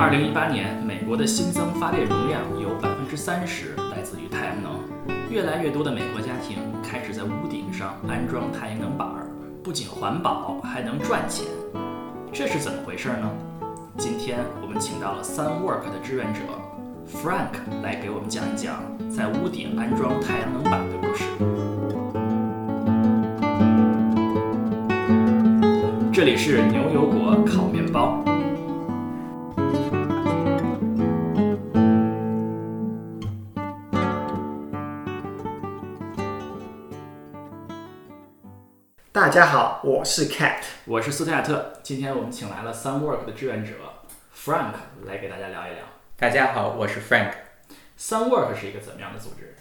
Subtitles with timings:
[0.00, 4.72] 二零一八年，美国的新增发电容量有百分之三十来自于太阳能，
[5.30, 9.28] 越来越多的美国家庭开始在屋顶上安装太阳能板儿，
[9.62, 11.44] 不仅环保，还能赚钱。
[12.32, 13.30] 这是怎么回事呢？
[13.98, 16.40] 今天我们请到了 SunWork 的志愿者
[17.06, 21.24] Frank 来给我们讲一讲在屋顶安装太阳能板的故事。
[26.10, 28.24] 这里是牛油果烤面包。
[39.30, 40.56] 家好，我是 Cat。
[40.86, 43.74] 我是斯泰亚特，今天我们请来了 SunWork 的志愿者
[44.34, 44.72] Frank
[45.06, 45.84] 来给大家聊一聊。
[46.16, 47.30] 大家好，我是 Frank。
[47.96, 49.54] SunWork 是一个怎么样的组织？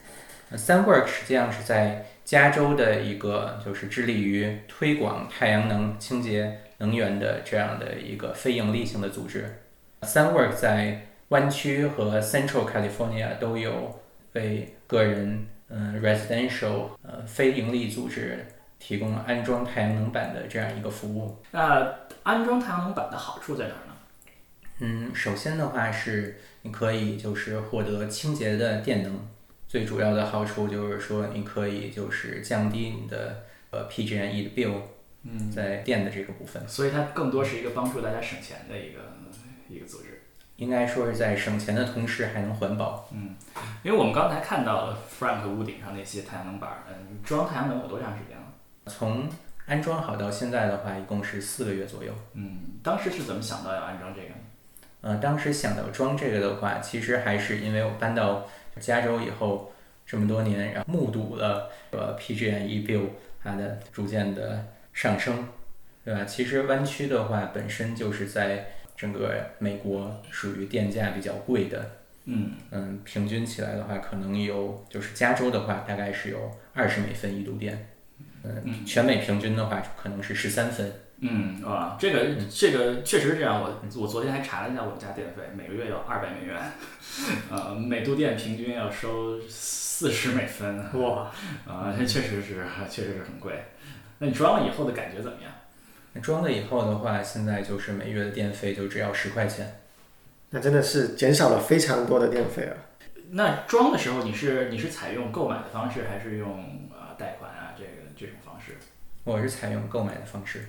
[0.50, 9.62] 呃 SunWork 实际上是在加州的一个就是致力于推广太阳能清洁能源的这样的一个非盈利性的组织。
[10.02, 14.00] SunWork 在湾区和 Central California 都有
[14.34, 18.48] 为个人嗯 residential 呃非盈利组织
[18.80, 21.38] 提供安装太阳能板的这样一个服务。
[21.52, 23.94] 那安装太阳能板的好处在哪儿呢？
[24.80, 29.28] 嗯，首先的话是你可以就是获得清洁的电能，
[29.68, 34.82] 最主要的好处就是说你可以就是降低你的呃 PG&E 的 bill，
[35.24, 39.00] 嗯，在电的这个部分，所以它更多是一个帮助大家省钱的一个
[39.68, 40.16] 一个组织。
[40.56, 43.08] 应该说是在省钱的同时还能环保。
[43.14, 43.36] 嗯
[43.82, 48.44] 因为我们刚才看到了 Frank 屋顶上那些太阳能板儿，嗯，装太阳能有多长时间了？
[48.90, 49.30] 从
[49.68, 52.12] 安装好到现在的话，一共是四个月左右。
[52.34, 54.36] 嗯，当时是怎么想到要安装这个呢？
[55.02, 58.48] 呃，当时想到装这个的话，其实还是因为我搬到
[58.80, 59.72] 加州以后
[60.06, 63.06] 这么多年，然后目睹了呃 PG&E bill
[63.42, 65.48] 它的逐渐的上升，
[66.04, 66.26] 对吧？
[66.26, 68.66] 其实湾区的话本身就是在
[68.98, 71.92] 整个美国属于电价比较贵的，
[72.26, 77.88] 嗯，嗯，平均起来的话，可能有就是加州的话大概是有二十美分一度电，
[78.44, 80.92] 嗯，全美平均的话可能是十三分。
[81.22, 83.62] 嗯，啊，这个这个确实是这样。
[83.62, 86.58] 我我昨天还查了一下我们家电费，每个月要二百美元，
[87.52, 91.30] 呃，每度电平均要收四十美分，哇，
[91.68, 93.66] 啊、这确实是确实是很贵。
[94.20, 95.52] 那你装了以后的感觉怎么样？
[96.14, 99.80] 那装了以后的话，现在就是每月的电费就只要十块钱。
[100.52, 102.74] 那真的是减少了非常多的电费啊！
[103.32, 108.78] 那装的时候你是你是采用购买的方式，还是用呃贷款啊这个这种方式？
[109.24, 110.68] 我是采用购买的方式。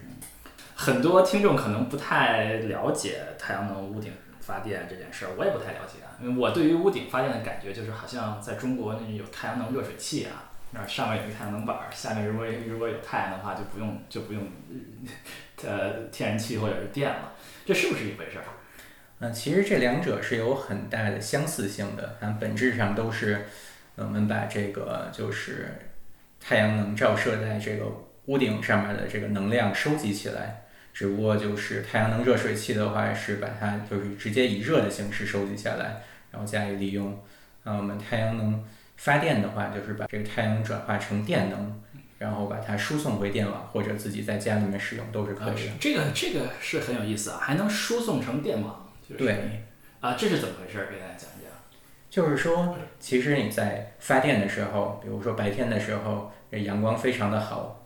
[0.74, 6.16] 很多听众可能不太了解太阳能屋顶发电这件事儿，我也不太了解啊。
[6.22, 14.42] 因为我对于屋顶发电的感觉就是好像在中国那有太阳能热水器啊，那上面有一个太阳能板儿，下面如果如果有太阳的话，就不用 就不用
[15.64, 17.32] 呃天然气或者是电了，
[17.64, 18.44] 这是不是一回事儿？
[19.20, 23.46] 嗯，其实这两者是有很大的相似性的，它本质上都是
[23.96, 25.90] 呃我们把这个就是
[26.40, 27.84] 太阳能照射在这个
[28.30, 30.62] 屋顶上面的这个能量收集起来。
[30.92, 37.20] 只不过就是太阳能热水器的话，是把它就是直接以热的形式收集下来，然后加以利用。
[37.64, 38.64] 那，我们太阳能
[38.96, 41.80] 发电的话，就是把这个太阳能转化成电能，
[42.18, 45.72] 然后把它输送回电网，或者自己在家里面使用都是可以的。
[45.80, 49.62] 这个这个是很有意思啊，还能输送成电网，就是对
[50.00, 50.86] 啊，这是怎么回事儿？
[50.90, 51.50] 给大家讲一讲。
[52.10, 57.79] 就是说，其实你在发电的时候，比如说白天的时候，这阳光非常的好，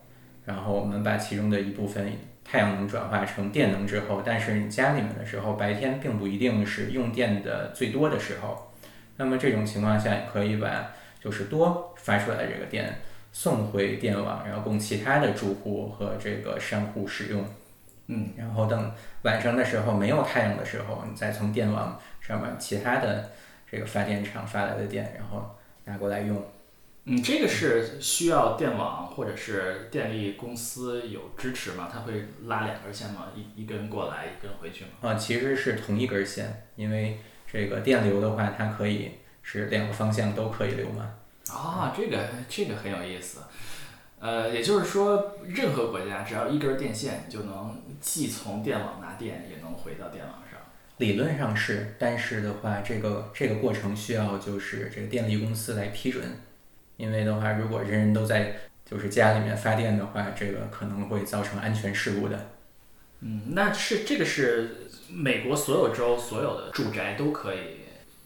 [0.45, 2.11] 然后我们把其中的一部分
[2.43, 8.71] 太阳能转化成电能之后，但是你家里面的时候，白天并不一定是用电的最多的时候，
[9.17, 12.99] 那么这种情况下，你可以把就是多发出来的这个电
[13.31, 17.43] 送回电网，然后供其他的住户和这个商户使用。
[18.07, 18.91] 嗯，然后等
[19.23, 23.31] 晚上的时候没有太阳的时候，你再从电网上面其他的
[23.71, 26.39] 这个发电厂发来的电，然后拿过来用。
[27.07, 31.87] 嗯，这个是需要电网或者是电力公司有支持吗？
[31.91, 32.13] 它会
[32.45, 33.27] 拉两根线吗？
[33.35, 34.89] 一一根过来，一根回去吗？
[35.01, 37.19] 啊，其实是同一根线，因为
[37.51, 39.11] 这个电流的话，它可以
[39.43, 41.13] 是两个方向都可以流嘛。
[41.47, 43.41] 啊，这个这个很有意思。
[44.19, 50.59] 呃，也就是说，任何国家只要一根电线，你就能既从电网拿电，也能回到电网上。
[50.97, 56.23] 理论上是，但是的话，这个这个过程需要就是这个电力公司来批准，
[56.97, 58.55] 因为的话，如果人人都在
[58.85, 62.51] 就是家里面发电的话，这个可能会造成安全事故的。
[63.21, 67.59] 嗯，那是这个是美国所有州所有的住宅都可以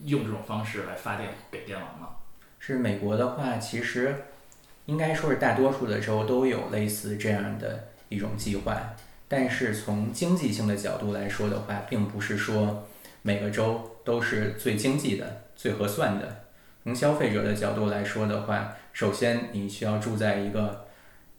[0.04, 2.08] 用这种方式来发电给电网吗？
[2.58, 4.14] 是美国的话，其实
[4.86, 8.94] 应该说是大多数的州都有类似这样的一种计划，
[9.28, 12.86] 但是从经济性的角度来说的话，并不是说
[13.22, 16.44] 每个州都是最经济的、最合算的。
[16.82, 20.86] 从消费者的角度来说的话，首先你需要住在一个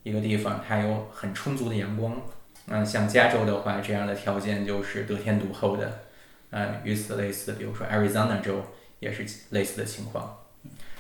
[0.03, 2.21] 一个地方，它有很充足的阳光。
[2.67, 6.03] 嗯，像加州的话，这样的条件就是得天独厚的。
[6.51, 8.63] 嗯，与此类似的，比如说 Arizona 州
[8.99, 10.37] 也是类似的情况。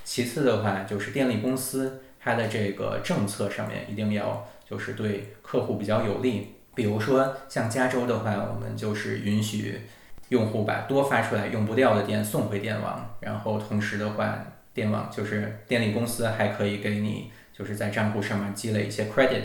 [0.03, 6.55] 其次的话，就是电力公司它的这个政策上面一定要就是对客户比较有利。
[6.73, 9.81] 比如说像加州的话，我们就是允许
[10.31, 14.41] 用户把多发出来用不掉的电送回电网，然后同时的话，
[14.73, 19.43] 电网就是电力公司还可以给你就是在账户上面积累一些 credit，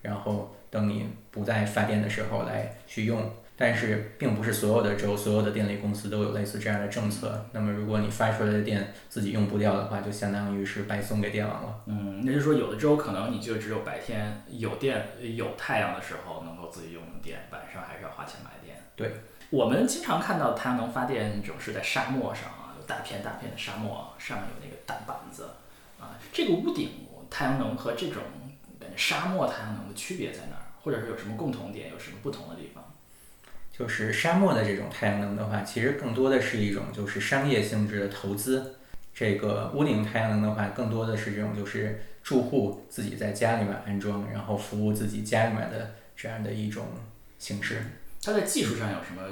[0.00, 3.28] 然后等你不再发电的时候来去用。
[3.54, 7.44] 但是并不是所有的州、所有的电力公司都有类似这样的政策。
[7.52, 11.80] 那么如果你发出来的电自己用不掉的话，就相当于是白送给电网了。
[11.86, 18.76] 嗯，那就是说有的州可能你就只有白天有电、有太阳的时候能够自己用电，晚上还是要花钱买电。
[18.96, 19.12] 对，
[19.52, 25.50] 我们经常看到太阳能发电总是在沙漠上啊，有大片大片的沙漠，上面有那个大板子
[26.00, 26.18] 啊。
[26.32, 26.88] 这个屋顶
[27.28, 28.22] 太阳能和这种
[28.96, 30.64] 沙漠太阳能的区别在哪儿？
[30.80, 32.82] 或者是有什么共同点，有什么不同的地方？
[33.70, 38.76] 就是沙漠的这种太阳能的话，其实更多的是一种就是商业性质的投资。
[39.12, 46.86] 这个屋顶太阳能的话，更多的是这种就是住户自己在家里面安装，然后服务自己家里面的这样的一种
[47.38, 47.84] 形式。
[48.22, 49.22] 它在技术上有什么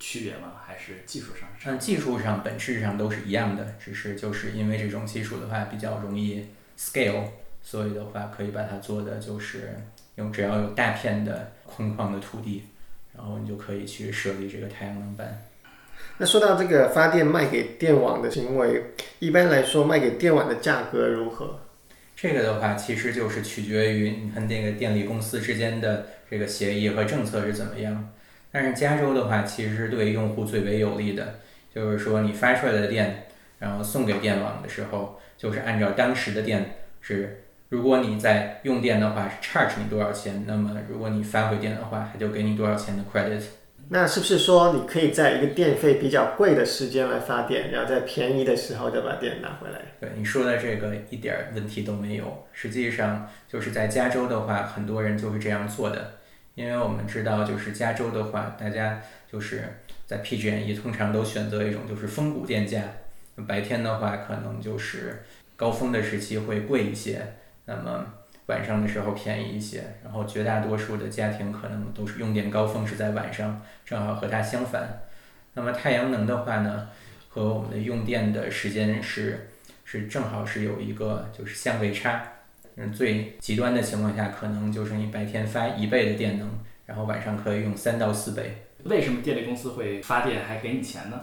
[0.00, 0.54] 区别吗？
[0.66, 1.48] 还是技术上？
[1.64, 6.46] 嗯，技术上本质上都是一样的，只是就是因为这种技术的话比较容易
[6.78, 7.24] scale，
[7.62, 9.78] 所以的话可以把它做的就是
[10.16, 12.64] 用只要有大片的空旷的土地。
[13.14, 15.44] 然后你就可以去设立这个太阳能板。
[16.16, 18.82] 那说到这个发电卖给电网的行为，
[19.18, 21.60] 一般来说卖给电网的价格如何？
[22.16, 28.12] 这个的话，其实就是取决于你和那个电力公司之间的这个协议和政策是怎么样。
[28.52, 31.40] 但是加州的话，其实是对用户最为有利的，
[31.74, 33.26] 就是说你发出来的电，
[33.58, 37.38] 然后送给电网的时候，就是按照当时的电是。
[37.72, 40.44] 如果你在用电的话，是 charge 你多少钱？
[40.46, 43.42] 那么如果你发回电的话，它就给你多少钱的 credit。
[43.88, 49.78] 那是不是说你可以在一个电费比较贵的时间来发电，然后在便宜的时候再把电拿回来？
[49.98, 52.44] 对你说的这个一点问题都没有。
[52.52, 56.16] 实际上就是在加州的话，很多人就是这样做的，
[56.54, 59.00] 因为我们知道就是加州的话，大家
[59.30, 59.64] 就是
[60.06, 62.82] 在 PG&E 通常都选择一种就是峰谷电价，
[63.46, 65.22] 白天的话可能就是
[65.56, 67.22] 高峰的时期会贵一些。
[67.64, 68.04] 那么
[68.46, 75.00] 晚上的时候便宜一些，然后绝大多数的家庭可能都是用电高峰是在晚上，正好和它相反。
[75.54, 76.88] 那么太阳能的话呢，
[77.28, 79.48] 和我们的用电的时间是
[79.84, 82.28] 是正好是有一个就是相位差。
[82.82, 86.48] 嗯，最极端的情况下，可能就是你白天发一倍的电能，
[86.84, 88.64] 然后晚上可以用三到四倍。
[88.82, 91.20] 为什么电力公司会发电还给你钱呢？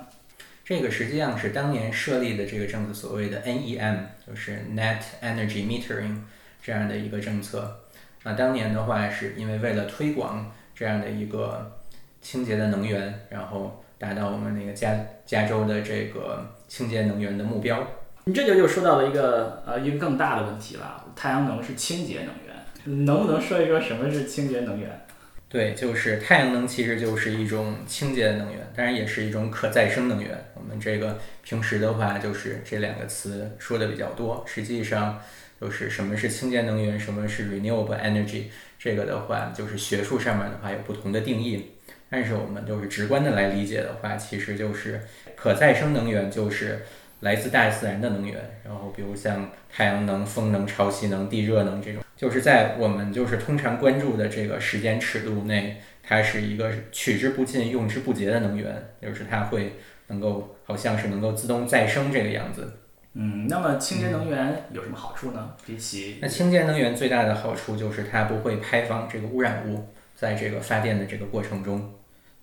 [0.64, 6.22] 这个实际上是当年设立的这个政策，所谓的 NEM，就是 Net Energy Metering
[6.64, 7.82] 这样的一个政策。
[8.24, 11.80] 那当年的话，是因为为了推广这样的一个
[12.22, 14.96] 清洁的能源，然后达到我们那个加
[15.26, 17.86] 加州的这个清洁能源的目标。
[18.30, 25.02] 你这就又说到了一个呃一个更大的问题了，太阳能是清洁能源，能不能说一说什么是清洁能源？
[25.50, 30.30] 对，就是太阳能其实就是一种清洁能源，当然也是一种可再生能源。
[30.54, 34.44] 我们这个平时的话，就是这两个词说的比较多。
[34.46, 35.20] 实际上，
[35.60, 38.44] 就是什么是清洁能源，什么是 renewable energy，
[38.78, 41.72] 这个的话，就是学术上面的话有不同的定义。
[42.12, 45.02] 但是我们就是直观的来理解的话，其实就是
[45.36, 46.86] 可再生能源就是
[47.22, 48.60] 来自大自然的能源。
[48.64, 52.04] 然后比如像太阳能、风能、潮汐能、地热能这种。
[52.16, 59.76] 就是在我们就是通常关注的这个时间尺度内，它是一个取之不尽、用之不竭的能源，就是它会
[60.08, 62.74] 能够好像是能够自动再生这个样子。
[63.14, 65.54] 嗯，那么清洁能源有什么好处呢？
[65.66, 71.94] 比起那清洁能源最大的好处就是它不会排放这个污染物，在这个发电的这个过程中，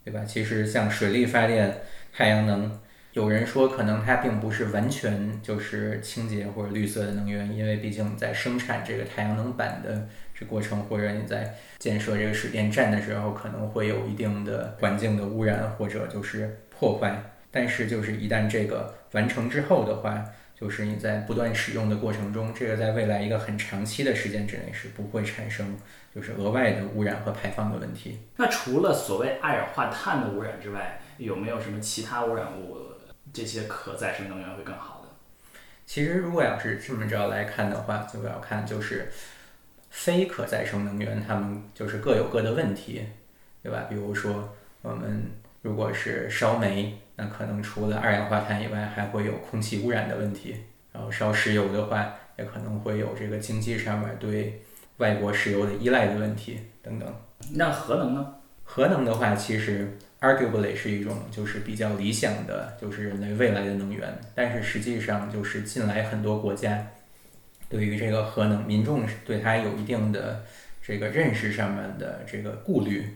[0.04, 0.24] 对吧？
[0.24, 2.78] 其实像水力发电、太阳能。
[3.16, 17.32] 有人说，可能它并不是完全就是清洁或者绿色的能源，因为毕竟在生产这个太阳能板的这过程，或者你在建设这个水电站的时候，可能会有一定的环境的污染或者就是破坏。
[17.50, 20.22] 但是，就是一旦这个完成之后的话，
[20.54, 25.74] 就是你在不断使用的过程中，这个在未来一个很长期的时间之内是不会产生
[26.14, 28.18] 就是额外的污染和排放的问题。
[28.36, 32.76] 那除了所谓二氧化碳的污染之外，有没有什么其他污染物？
[33.36, 35.08] 这些可再生能源会更好的。
[35.84, 39.12] 其实，如果要是这么着来看的话，就要看就是
[39.90, 43.04] 非可再生能源，它们就是各有各的问题，
[43.62, 43.84] 对吧？
[43.90, 50.56] 比如说，我们如果是烧煤，那可能除了二氧化碳以外，还会有空气污染的问题。
[50.92, 54.62] 然后烧石油的话，也可能会有这个经济上面对
[54.96, 57.14] 外国石油的依赖的问题等等。
[57.52, 58.34] 那核能呢？
[58.64, 64.18] 核能的话，其实 arguably 是一种就是比较理想的，就是人类未来的能源。
[64.34, 66.86] 但是实际上，就是近来很多国家
[67.68, 70.44] 对于这个核能，民众对它有一定的
[70.82, 73.06] 这个认识上面的这个顾虑。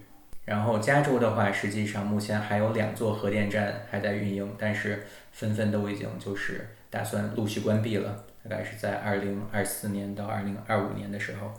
[0.45, 11.52] 然后加州的话，实际上目前还有两座核电站还在运营，但是纷纷都已经就是打算陆续关闭了，大概是在二零二四年到二零二五年的时候。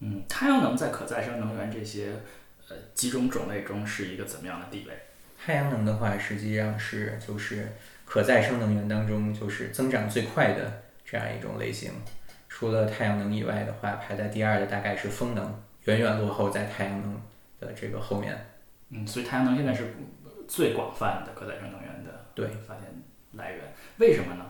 [0.00, 2.08] 嗯，太阳能在可再生能源这些
[2.70, 4.94] 呃几种种类中是一个怎么样的地位？
[5.38, 7.68] 太阳能的话，实际上是就是
[8.06, 11.92] 可再生能源当中就是增长最快的这样一种类型。
[12.48, 17.20] 除了太阳能以外的话，排在第二的大概是风能，远远落后在太阳能。
[17.60, 18.34] 的这个后面，
[18.88, 19.92] 嗯，所以太阳能现在是
[20.48, 22.86] 最广泛的可再生能源的对发电
[23.32, 23.60] 来源，
[23.98, 24.46] 为什么呢？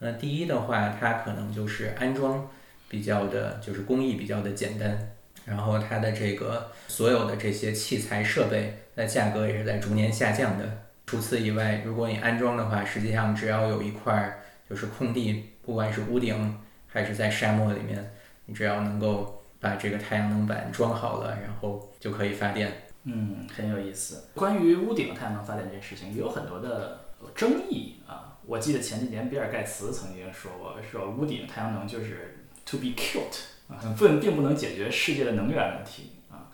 [0.00, 2.46] 那第一的话，它可能就是安装
[2.86, 5.16] 比较的，就是工艺比较的简单，
[5.48, 10.84] 然后它的这个所有的这些器材设备，那价格也是在逐年下降的。
[11.06, 14.38] 除此以外，如果你安装的话，实际上只要有一块
[14.68, 18.12] 就是空地，不管是屋顶还是在沙漠里面，
[18.46, 19.34] 你只要能够。
[19.60, 22.70] 把这个太阳能板装好了，然后就可以发电。
[23.02, 24.28] 嗯，很有意思。
[24.32, 27.00] 关于屋顶太阳能发电这件事情，有很多的
[27.34, 28.38] 争议啊。
[28.46, 33.36] 我记得前几年比尔盖茨曾经说过，说屋顶太阳能就是 to be killed
[33.68, 36.50] 啊，不，并不能解决世界的能源问题啊。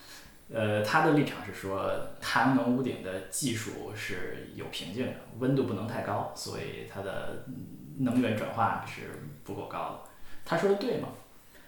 [0.53, 1.91] 呃，他的立场是说，
[2.21, 7.45] 太阳能屋顶的技术是有瓶颈的，温度不能太高，所以它的
[7.99, 9.03] 能源转化是
[9.43, 10.11] 不够高的。
[10.45, 11.09] 他说的对吗？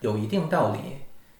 [0.00, 0.78] 有一定道理。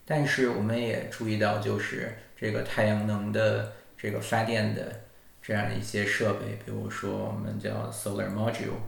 [0.08, 5.02] 但是我们也注意到，就是这个太阳能的这个发电的
[5.42, 8.78] 这样一些设备，比如说我们叫 solar module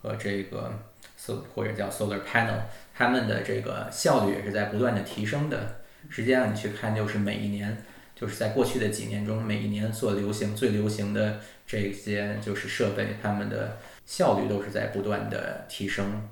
[0.00, 0.72] 和这个
[1.18, 2.60] so 或者叫 solar panel，
[2.94, 5.80] 它们的这个效率也是在不断的提升的。
[6.08, 7.76] 实际上你去看，就是每一年，
[8.14, 16.26] 就是在过去的几年中，每一年所流行最流行的这些就是设备，它们的效率都是在不断的提升。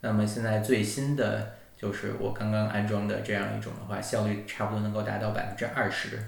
[0.00, 1.60] 那么现在最新的。
[1.80, 6.22] 就是我刚刚安装的这样一种的话，效率差不多能够达到百分之二十。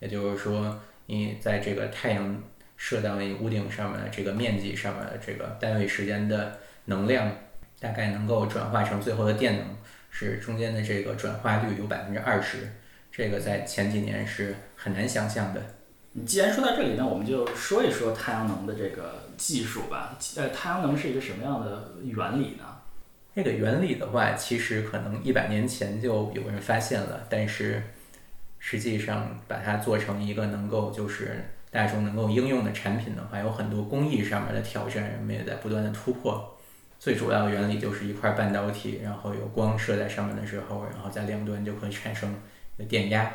[0.00, 2.42] 也就是说，你在这个太阳
[2.78, 7.30] 射到你屋顶上面的这个面积上面的这个单位时间的能量，
[7.78, 9.76] 大概能够转化成最后的电能，
[10.10, 12.68] 是中间的这个转化率有百分之二十。
[13.10, 15.60] 这个在前几年是很难想象的。
[16.12, 20.16] 你既然说到这里，那我们就说一说太阳能的这个技术吧。
[20.36, 22.64] 呃，太阳能是一个什么样的原理呢？
[23.34, 27.82] 这个原理的话，其实可能一百年前就有人发现了，但是
[28.58, 36.57] 实际上把它做成一个能够就是大众能够应用的产品的话，有很多工艺上面的挑战，人们也在不断的突破。
[36.98, 42.34] 最主要的原理就是一块半导体，然后有光射在上面的时候，然后在两端就会产生
[42.88, 43.30] 电压。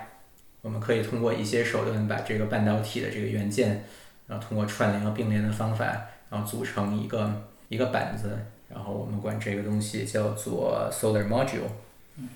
[0.62, 3.86] 我们可以通过一些手段把这个半导体的这个元件，
[4.27, 5.86] 然后通过串联和并联的方法，
[6.29, 8.38] 然后组成一个一个板子。
[8.70, 11.70] 然后我们管这个东西叫做 solar module，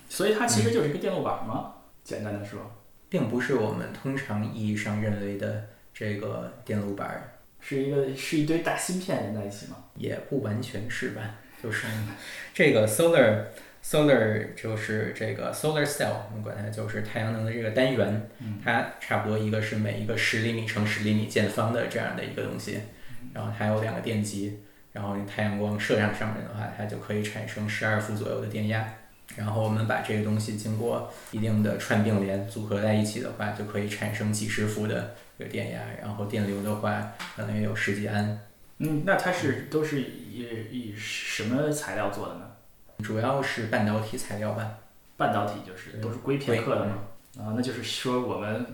[0.07, 1.74] 所以它其实就是一个电路板吗？
[2.03, 2.60] 简单的说，
[3.10, 7.37] 并不是我们通常意义上认为的这个电路板，
[7.67, 9.75] 是一个是一堆大芯片连在一起吗？
[9.95, 11.21] 也不完全是吧，
[11.62, 11.86] 就是
[12.53, 13.43] 这个 solar
[13.83, 18.29] solar 就是这个 solar cell，我们管它就是太阳能的这个单元，
[18.63, 22.79] 它差不多一个是每一个十厘米乘十厘米见方的这样的一个东西，
[23.33, 24.59] 然后它有两个电极。
[24.93, 28.83] 然后太阳光射上上面的话，它就可以产生十二伏左右的电压。
[29.36, 35.79] 然后我们把这个东西经过一定的串并联组合在一起的话，就可以产生几十伏的这个电压。
[36.01, 38.39] 然后电流的话，可能也有十几安。
[38.79, 42.51] 嗯，那它是都是以以什么材料做的呢？
[43.03, 44.77] 主要是半导体材料吧。
[45.15, 46.94] 半导体就是都是硅片刻的吗？
[47.39, 48.65] 啊，那就是说我们。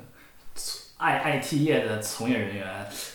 [0.96, 2.66] I I T 业的从业人员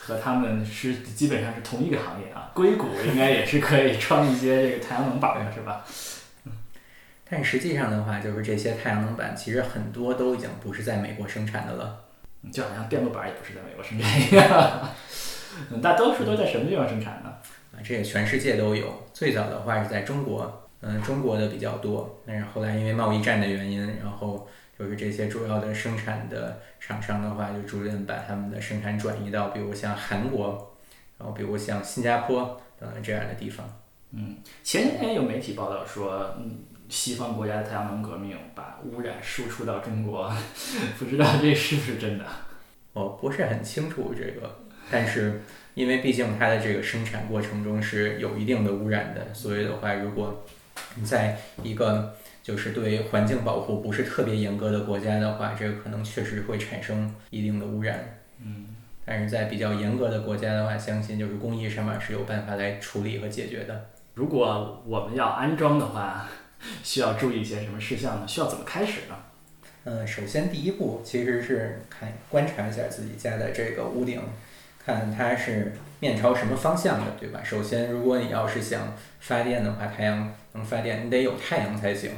[0.00, 5.86] 和他们是基本上是同一个行业啊，硅谷应该也是可以装一些这个太阳能板的，是吧？
[7.30, 12.04] 但实际上的话，就是这些太阳能板其实很多都已经不是在美国生产的了，
[12.52, 14.88] 就好像电路板也不是在美国生产一样。
[15.82, 17.30] 大多数都在什么地方生产呢？
[17.72, 18.86] 啊，这个全世界都有。
[19.12, 22.20] 最早的话是在中国，嗯，中国的比较多。
[22.26, 24.48] 但是后来因为贸易战的原因，然后。
[24.78, 30.76] 就是这些主要的生产的厂商的话，就逐渐把他们的生产转移到，比如像韩国，
[31.18, 33.68] 然后比如像新加坡等等这样的地方。
[34.12, 40.32] 嗯，前几天有媒体报道说，嗯，西方国家的太阳能革命把污染输出到中国，
[40.98, 42.24] 不知道这是不是真的？
[42.92, 44.58] 我不是很清楚这个
[44.90, 45.42] 但是
[45.74, 50.44] 因为毕竟它的这个生产过程中是有一定的污染的，所以的话，如果
[50.96, 58.18] 你在一个就是对环境保护不是特别严格的国家的话，这个可能确实会产生一定的污染。
[58.42, 58.68] 嗯，
[59.04, 63.90] 但是在比较严格的国家的话，相信就是工艺上面是有办法来处理和解决的。
[64.14, 66.26] 如果我们要安装的话，
[66.82, 68.28] 需要注意一些什么事项呢？
[68.28, 69.16] 需要怎么开始呢？
[69.84, 74.20] 嗯，首先第一步其实是看观察一下自己家的这个屋顶，
[74.84, 77.40] 看它是面朝什么方向的，对吧？
[77.42, 82.10] 首先，如果你要是想发电的话，太阳能发电，你得有太阳才行。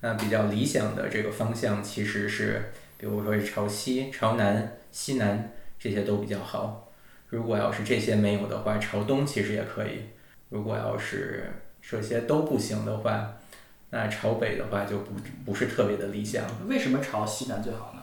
[0.00, 6.92] 那比较理想的这个方向其实是，比如说是朝西、朝南、西南这些都比较好。
[7.28, 10.00] 如果要是这些没有的话，朝东其实也可以。
[10.50, 11.50] 如果要是
[11.80, 13.36] 这些都不行的话，
[13.94, 15.12] 那朝北的话就不
[15.46, 16.44] 不是特别的理想。
[16.66, 18.02] 为什么朝西南最好呢？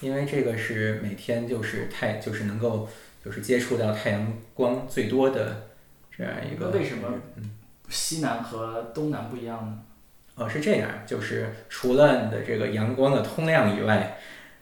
[0.00, 2.86] 因为这个是每天就是太就是能够
[3.24, 5.68] 就是接触到太阳光最多的
[6.14, 6.66] 这样一个。
[6.70, 7.08] 那为什么
[7.88, 9.78] 西南和东南不一样呢？
[10.34, 14.18] 哦，是这样，就是除了你的这个阳光的通量以外，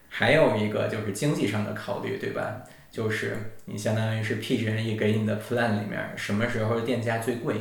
[0.08, 2.62] 还有一个就是经济上的考虑，对吧？
[2.92, 7.56] 就是你相当于是 PG&E 给你的 plan 里面，什么时候电价最贵？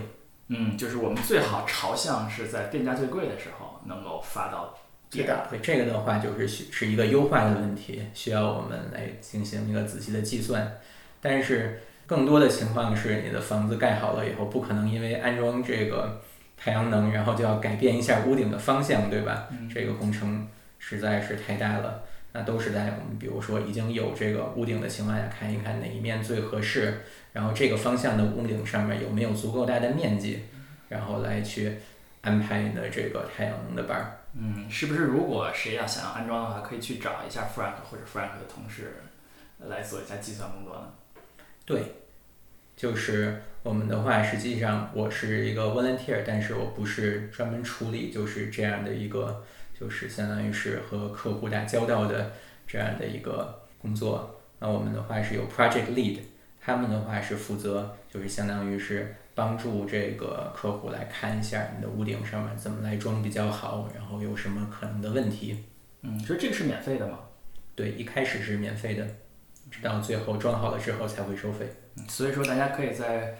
[0.48, 4.78] 嗯，就是我们最好朝向是在电价最贵的时候能够发到
[5.10, 5.28] 电。
[5.50, 10.78] 对，这个的话就是是一个优化的问题，需要我们来进行一个仔细的计算。
[11.22, 16.22] 但是更多的情况是，你的房子盖好了以后，不可能因为安装这个
[16.56, 19.48] 太阳能，然后就要改变一下屋顶的方向，对吧？
[19.74, 20.48] 这个工程
[20.78, 22.04] 实在是太大了。
[22.38, 30.42] 那都是在我们比如说已经有这个屋顶的情况下，看一看哪一面最合适，然后这个方向的屋顶上面有没有足够大的面积，
[30.90, 31.76] 然后来去
[32.20, 34.20] 安排你的这个太阳能的板儿。
[34.34, 38.92] 嗯，是不是如果谁要想要安装的话，可以去找一下 Frank 或者 Frank 的同事
[39.70, 40.92] 来做一下计算工作呢？
[41.66, 41.84] 对，
[42.76, 49.46] 就是我们的话，实际上我是一个 volunteer，但是我不是专门处理就是这样的一个。
[49.78, 52.32] 就是相当于是和客户打交道的
[52.66, 54.40] 这样的一个工作。
[54.60, 56.20] 那我们的话是有 project lead，
[56.62, 65.66] 他们的话是负责，就是相当于是帮助这个客户来看一下你的屋顶上面怎么来装比较好，然后有什么可能的问题。
[66.02, 67.20] 嗯，所以这个是免费的吗？
[67.76, 69.06] 对，一开始是免费的，
[69.70, 71.68] 直到最后装好了之后才会收费。
[72.08, 73.38] 所以说大家可以在。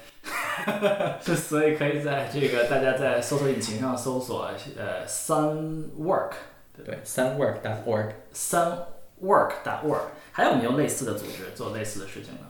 [1.36, 6.32] 所以可以在这个大家在搜索引擎上搜索呃 sunwork，
[6.76, 12.42] 对，sunwork.org，sunwork.org，还有没有类似的组织做类似的事情呢？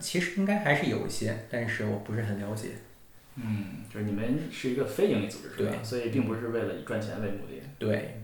[0.00, 2.68] 其实应该还是有一些，但是我不是很了解。
[3.36, 5.76] 嗯，就是你们是一个非盈利组织是吧？
[5.82, 7.62] 所以并不是为了以赚钱为目的。
[7.78, 8.22] 对，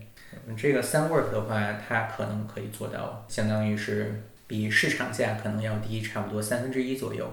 [0.57, 7.29] 这个 sunwork 的话，它可能可以做到，相当于是比市场价可能要低差不多三分之一左右。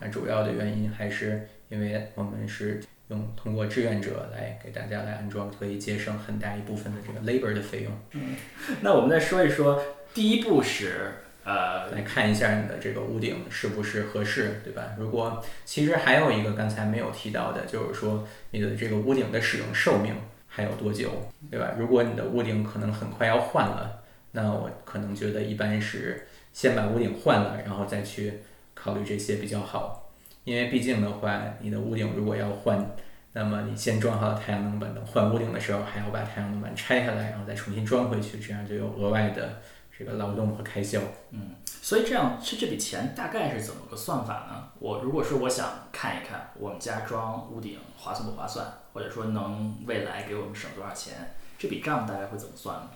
[0.00, 7.92] 那主要的原因还是因为我们是用通过志愿者来给大家来安装，可以节省很大一部分的这个 labor 的费用。
[8.12, 8.34] 嗯，
[8.80, 9.82] 那我们再说一说，
[10.14, 11.12] 第一步是
[11.44, 14.94] 呃，来看一下你的这个屋顶是不是合适，对吧？
[14.98, 20.14] 如果其实还有一个刚才没有提到的，就是说你的这个屋顶的使用寿命
[20.48, 21.10] 还有多久，
[21.50, 21.74] 对吧？
[21.78, 28.32] 如果你的屋顶可能很快要换了，那我可能觉得一般是先把屋顶换了，然后再去。
[28.74, 30.10] 考虑这些比较好，
[30.44, 32.94] 因为毕竟的话，你的屋顶如果要换，
[33.32, 39.60] 那么你先装好了太阳能板，等换屋顶的时候还要把太阳能板拆下来，然后再重新装回去，这样就有额外的
[39.96, 41.00] 这个劳动和开销。
[41.30, 44.68] 嗯，所以这样是这笔钱大概是怎么个算法呢？
[44.78, 51.14] 我如果说我想看一看我们家装屋顶划算不划算，或者说能未来给我们省多少钱，
[51.58, 52.90] 这笔账大概会怎么算呢？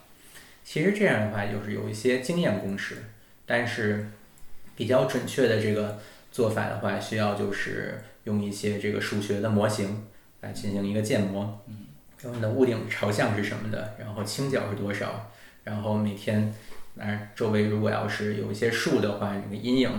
[0.62, 3.04] 其实这样的话就是有一些经验公式，
[3.46, 4.10] 但是。
[4.78, 5.98] 比较准确的这个
[6.30, 10.04] 做法的话，需要就是用一些这个数学的模型
[10.40, 11.60] 来进行一个建模。
[11.66, 11.86] 嗯，
[12.22, 15.32] 我们的屋顶朝向是什么的，然后倾角是多少，
[15.64, 16.54] 然后每天，
[16.94, 19.90] 那周围如果要是有一些树的话，这个阴影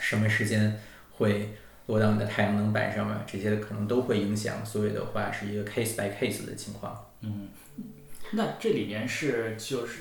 [0.00, 0.76] 什么时间
[1.12, 1.50] 会
[1.86, 4.66] 落到你的太阳能板上面，这些可能都会影响。
[4.66, 7.06] 所以的话是一个 case by case 的情况。
[7.20, 7.46] 嗯，
[8.32, 10.00] 那这里面是就是。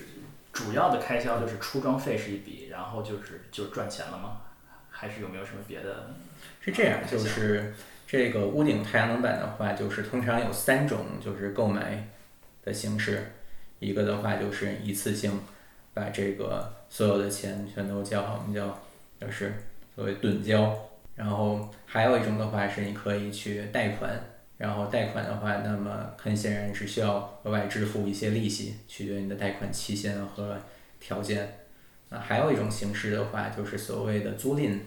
[0.53, 4.41] 主要的开销就是出装费是一笔，然后就是就赚钱了吗？
[4.89, 6.13] 还是有没有什么别的？
[6.61, 7.73] 是这样，就是
[8.05, 12.07] 这个屋顶太阳能板的话，就是通常有三种就是购买
[12.63, 13.33] 的形式，
[13.79, 15.41] 一个的话就是一次性
[15.93, 18.79] 把这个所有的钱全都交好，我们叫
[19.19, 19.53] 就是
[19.95, 20.73] 所谓趸交，
[21.15, 24.11] 然后还有一种的话是你可以去贷款。
[24.63, 30.57] 然后贷款的话，那么很显然是需要额外支付一些利息，取决于你的贷款期限和
[31.01, 31.45] 条件。
[32.07, 34.79] 那，还有一种形式的话，就是所谓的租赁，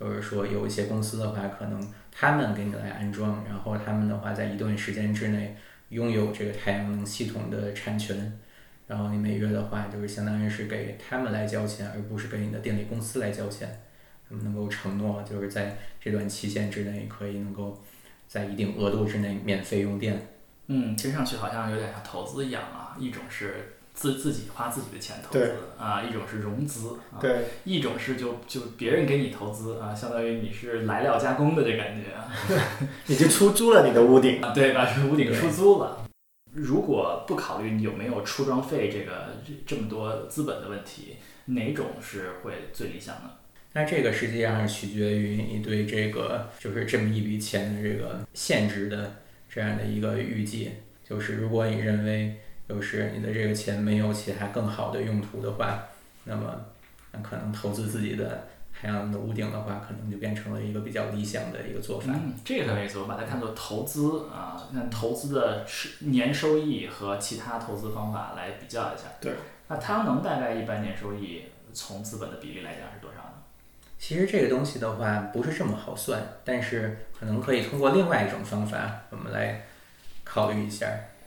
[0.00, 5.54] 就是说有一些公司的话，可能他们给你来安装，然后他们的话在一段时间之内
[5.90, 8.36] 拥有这个太阳能系统的产权，
[8.88, 13.80] 然后你每月的话就是相当于是给他们来交钱，而不是给你的电力公司来交钱。
[14.28, 17.80] 他们能够承诺就是在这段期限之内可以能够
[18.30, 20.34] 在一定额度之内免费用电。
[20.68, 23.74] 嗯，听上去好像有点像投资一样啊，一种是。
[23.92, 32.30] 自自己花自己的钱投资啊，一种是融资啊，对，一种是就就别人给你投资啊，相当于你是来料加工的这感觉啊，
[33.06, 36.06] 你就出租了你的屋顶啊，对，把这屋顶出租了。
[36.54, 41.16] 如果不考虑有没有出装费这个这么多资本的问题，
[41.46, 43.39] 哪种是会最理想的？
[43.72, 49.16] 那这个实际上是取决于你对这个就是这么一笔钱的这个现值的
[49.48, 50.70] 这样的一个预计，
[51.08, 52.36] 就是如果你认为。
[52.70, 55.88] 就是你的这个钱没有其他更好的用途的话，
[56.22, 56.66] 那么
[57.10, 62.12] 那可能投资自己的太阳能的屋顶的话，可能就变成了一个比较理想的一个做法。
[62.14, 69.08] 嗯，这个很有意思，我把它看作投资啊，那投资的是年收益和其他投资方法来比较一下。
[69.20, 69.32] 对。
[69.66, 73.29] 那太阳能大概一般年收益从资本的比例来讲是多少呢？
[74.00, 79.66] 其实这个东西的话不是这么好算，但是可能可以通过另外一种方法，我们来
[80.24, 80.86] 考虑一下。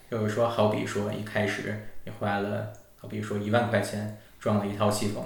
[0.10, 5.26] 就是说，好比说一开始你花了，好比说一万块钱装了一套系统，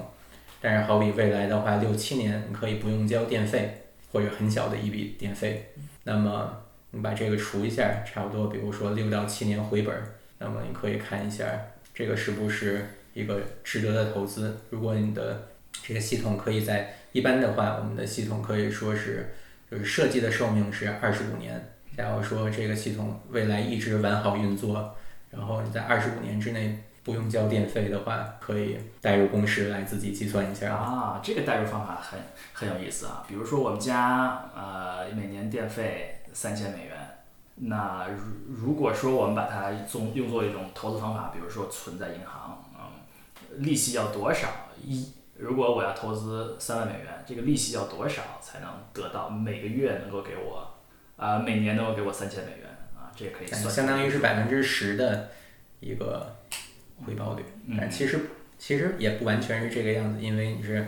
[0.62, 3.82] 但是好比未来的话，六七年你可以不用交电费，
[4.12, 9.94] 或者很小的一笔电费，那么你把这个除一下，差不多，比如说六到七年回本，
[10.38, 11.46] 那么你可以看一下
[11.94, 14.58] 这个是不是一个值得的投资。
[14.70, 15.50] 如果你的
[15.84, 19.34] 这个系统可以在一般的话，我们的系统可以说是
[19.70, 21.74] 就是设计的寿命是二十五年。
[21.96, 24.96] 假如说这个系统未来一直完好运作，
[25.32, 31.20] 然后你在二十五年之内不用交电费的话，可以代入公式来自己计算一下啊。
[31.24, 32.20] 这个代入方法很
[32.54, 33.24] 很有意思啊。
[33.28, 36.96] 比如说我们家呃每年电费三千美元，
[37.56, 44.48] 那如如果说我们把它用用作一种投资方法，比如说存在银行，嗯，利息要多少？
[44.84, 50.67] 一如果我要投资三万美元，这个利息要多少才能得到每个月能够给我？
[51.15, 55.30] 啊，每年都给我三千美元啊，这也可以算，相当于是百分之十的
[55.80, 56.36] 一个
[57.06, 57.43] 回报率。
[57.78, 58.19] 但其实
[58.58, 60.88] 其实也不完全是这个样子，因为你是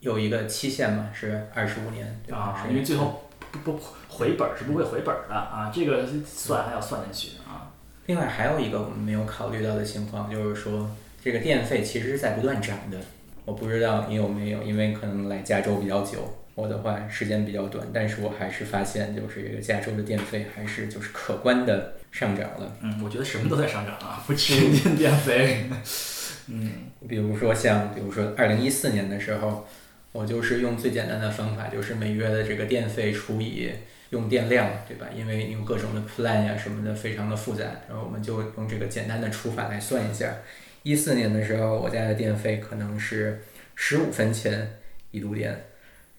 [0.00, 2.66] 有一个期限嘛，是二十五年，对吧？
[2.68, 7.70] 因为最后不不回本是不会回本的啊，这个算还要算进去啊。
[8.06, 10.90] 另外还有一个我们没有考虑到的情况，就是说
[11.22, 12.98] 这个电费其实是在不断涨的。
[13.44, 16.38] 我不知道你有没有，因为可能来加州比较久。
[16.54, 22.76] 我的话时间比较短，但是我还是发现，就是这个加州的电费还是就是可观的上涨了。
[22.82, 25.64] 嗯，我觉得什么都在上涨啊，不 止电电费。
[26.48, 26.70] 嗯，
[27.08, 29.66] 比如说像，比如说二零一四年的时候，
[30.12, 33.70] 我就是用最简单的方法，就是每月的这个电费除以
[34.10, 35.06] 用电量，对吧？
[35.16, 40.34] 因为用各种的 plan 呀什么的非常的复杂，然后我们就用这个简单的除法来算一下。
[40.82, 43.42] 一四年的时候，我家的电费可能是
[43.74, 44.78] 十五分钱
[45.10, 45.64] 一度电。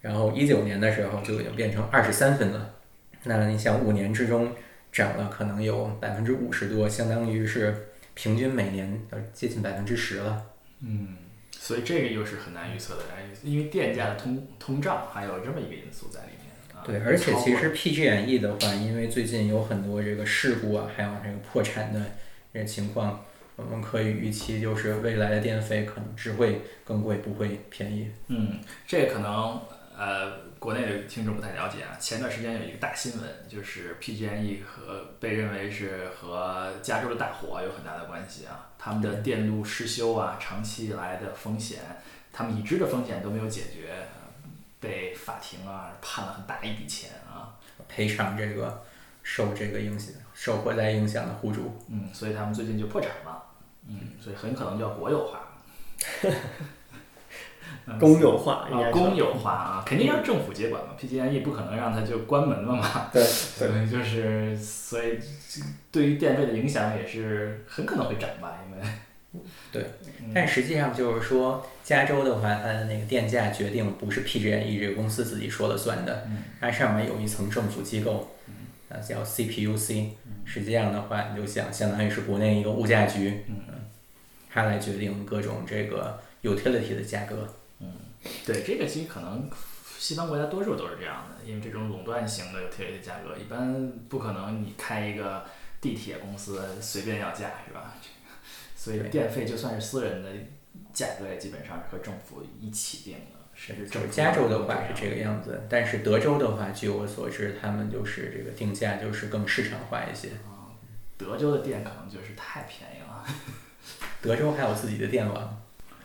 [0.01, 2.75] 然后一九年的时候就已经变成二十三分了，
[3.23, 4.53] 那你想五年之中
[4.91, 7.73] 涨了可能有百分之五十多，相当于是
[8.13, 10.45] 平均每年要接近百分之十了。
[10.81, 11.15] 嗯，
[11.51, 13.03] 所以这个又是很难预测的，
[13.43, 16.43] 因为电价的通通胀还有这么一个因素在里面。
[16.85, 22.01] 对，而且其实 PG&E 的话，因为最近有很多这个事故啊，还有这个破产的
[22.53, 23.23] 这情况，
[23.55, 28.11] 我们可以预期就是未来的电费可能只会更贵，不会便宜。
[28.27, 29.61] 嗯，这可能。
[29.95, 31.95] 呃，国内的听众不太了解啊。
[31.99, 38.71] 前段时间有一个大新闻，就是 PG&E 和被认为是和加州的大火有很大的关系啊。
[38.79, 41.79] 他们的电路失修啊，长期以来的风险，
[42.33, 44.07] 他们已知的风险都没有解决，
[44.79, 47.53] 被法庭啊判了很大一笔钱啊，
[47.87, 48.83] 赔偿这个
[49.23, 51.79] 受这个影响、受火灾影响的户主。
[51.89, 53.43] 嗯，所以他们最近就破产了。
[53.87, 55.39] 嗯，所以很可能就要国有化。
[57.99, 60.91] 公有化啊，公有化啊，肯定要政府接管嘛。
[60.97, 63.07] PG&E 不可能让它就关门了嘛。
[63.11, 63.21] 对，
[63.59, 65.19] 对，就是所以
[65.91, 68.87] 对于电费的影响也是很可能会涨吧，因为
[69.71, 69.85] 对，
[70.33, 76.27] 但实际上就是说，加州的话，它的那个电价决定不是 PG&E 这个公司自己说了算的，
[76.61, 78.32] 它上面有一层政府机构，
[78.93, 80.09] 啊叫 CPUC，
[80.45, 83.55] 实际上的话，你就想相当于是国内一个物价局，嗯，
[84.49, 87.47] 它来决定各种这个 utility 的价格。
[87.79, 87.91] 嗯
[88.45, 89.49] 对，这个其实可能
[89.99, 95.45] 西方国家多数都是这样的，因为这种垄断型的 utility 价格，一般不可能你开一个
[95.81, 97.95] 地铁公司随便要价，是吧？
[98.77, 100.29] 所以电费就算是私人的，
[100.93, 103.32] 价格也基本上是和政府一起定的，
[103.67, 110.29] 就是加州的话是这个样子，但是德州的话，据我所知，他们就是这个定价就是更市场化一些。
[110.45, 110.67] 啊，
[111.17, 113.23] 德州的电可能就是太便宜了。
[114.21, 115.61] 德州还有自己的电网，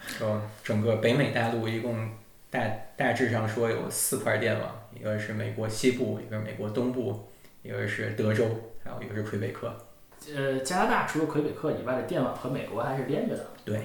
[0.06, 2.10] 说整个北美大陆一共
[2.50, 2.60] 大
[2.96, 7.28] 大致上说有四块电网，一个是美国西部，一个是美国东部，
[7.62, 8.44] 一个是德州，
[8.84, 9.74] 还有一个是魁北克。
[10.34, 13.46] 呃，加拿大除了魁北克以外的电网和美国还是连着的。
[13.64, 13.82] 对，哇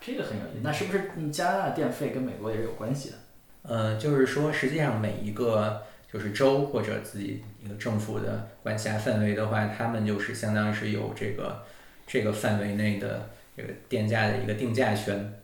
[0.00, 0.60] 这个很有意思。
[0.62, 3.16] 那是不是嗯加拿大电费跟美国也是有关系的？
[3.62, 11.62] 呃，就是说，实际上每一个就是州或者自己一个政府的管辖范围的话，他们就是相当于是有这个
[12.06, 15.34] 这个范围内的这个电价的一个定价权。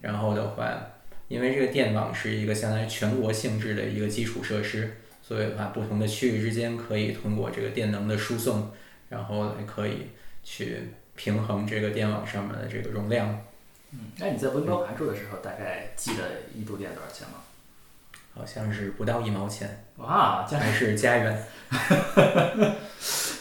[0.00, 0.76] 然后的话，
[1.28, 8.72] 因为这个电网是一个相当于全国性质的一个基础设施，所以的话，不同的区域之间可以通过这个电能的输送，
[9.08, 10.08] 然后来可以
[10.42, 10.78] 去
[11.14, 13.38] 平衡这个电网上面的这个容量。
[13.92, 16.22] 嗯，那你在温哥华住的时候，大概记得
[16.54, 17.34] 一度电多少钱吗？
[18.34, 21.42] 好像是不到一毛钱，哇，加还是家元。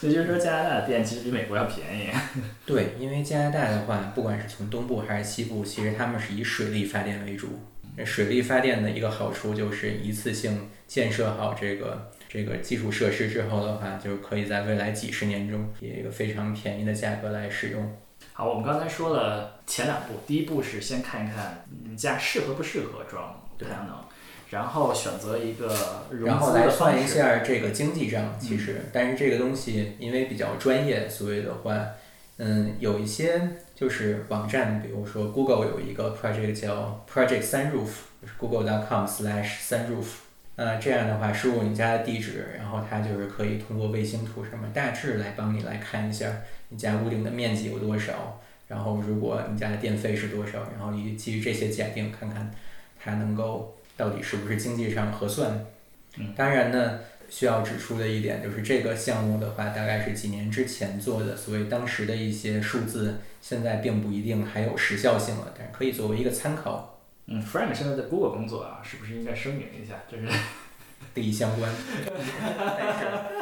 [0.01, 2.10] 也就是说加拿大的电其实比美国要便宜。
[2.65, 7.47] 对，因为加拿大的话，不管是从东部还是西部，其实他们是以水力发电为主。
[8.05, 17.97] 水力发电的一个好处就是一次性建设好这个这个基础设施之后的话，就可以在未来几十年中以一个非常便宜的价格来使用。
[18.38, 23.95] 好，我们刚才说了前两步，第一步是先看一看你家适合不适合装太阳能，
[24.52, 25.76] 然后选择一个
[26.12, 27.08] 融然后来算一。
[27.08, 31.84] 下这个经济账，其实，但是这个东西因为比较专业，所以的话，
[32.38, 33.41] 嗯，有一些
[33.73, 37.89] 就是网站，比如说 Google 有一个 project 叫 Project Sunroof，
[38.21, 40.06] 就是 google.com/slash sunroof。
[40.58, 46.32] 那这样的话，输入你家的地址，然后它就是可以通过卫星图什么大致来帮你来看一下
[46.69, 52.51] 你家屋顶的面积有多少，然后如果你家的电费是多少，然后以基于这些假定，看看
[52.99, 55.65] 它能够到底是不是经济上合算。
[56.17, 56.99] 嗯当然呢，
[57.30, 69.93] 需要指出的一点就是这个项目的话，大概是几年之前做的，所以当时的一些数字现在并不一定还有时效性了，但是可以作为一个参考，嗯，Frank 现在在 Google 工作啊，是不是应该声明一下？
[70.10, 70.27] 这是
[71.13, 71.71] 利益相关。
[72.08, 73.37] 但是，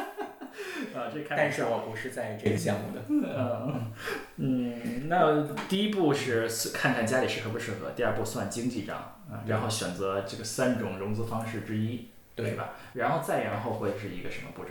[0.96, 3.02] 啊，这开但是我不是在这个项目的。
[3.08, 3.92] 嗯
[4.36, 8.96] 嗯，那第一步是看看家里适合不适合，第二步算经济账
[9.30, 12.70] 啊，然后选择这个三种融资方式之一，对是吧？
[12.94, 14.70] 然后再然后会是一个什么步骤？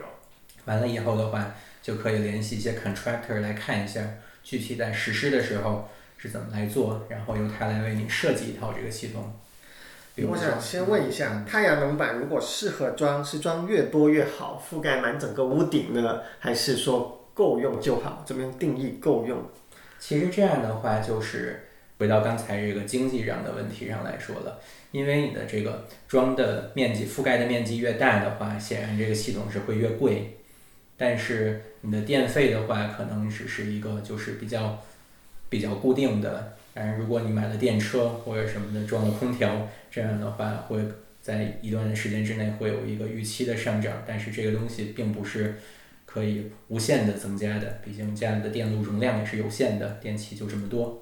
[0.65, 4.01] 完了以后的话，就可以联系一些 contractor 来看一下
[4.43, 9.39] 具体在实施的时候是怎么来做，然后由他来为你设计一套这个系统。
[10.23, 18.23] 我想，先问一下，太阳能板如果适合装，是装越多越好，覆盖满整个屋顶呢，还是说够用就好？
[18.25, 19.37] 怎么样定义够用？
[19.99, 24.57] 其实这样的话，就是回到刚才这个经济上的问题上来说了，
[24.91, 30.37] 因为你的这个装的面积、覆盖的面积越大的话，显然这个系统是会越贵。
[30.95, 34.81] 但是你的电费的话，可能只是一个就是比较
[35.49, 36.54] 比较固定的。
[36.75, 40.77] 当然，如果你买了电车或者什么的，装了空调，这样的话会
[41.21, 44.03] 在一段时间之内会有一个预期的上涨。
[44.05, 45.55] 但是这个东西并不是
[46.05, 51.01] 可以无限的增加的，毕竟家里的电路容量也是有限的，电器就这么多。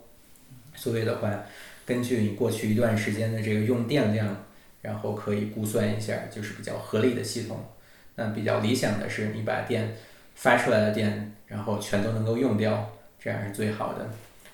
[0.75, 1.43] 所以的话，
[1.87, 4.45] 根据你过去一段时间的这个用电量，
[4.83, 7.65] 然后可以估算一下，就是比较合理的系统。
[8.13, 9.95] 那比较理想的是，你把电
[10.35, 14.07] 发出来的电，然后全都能够用掉，这样是最好的。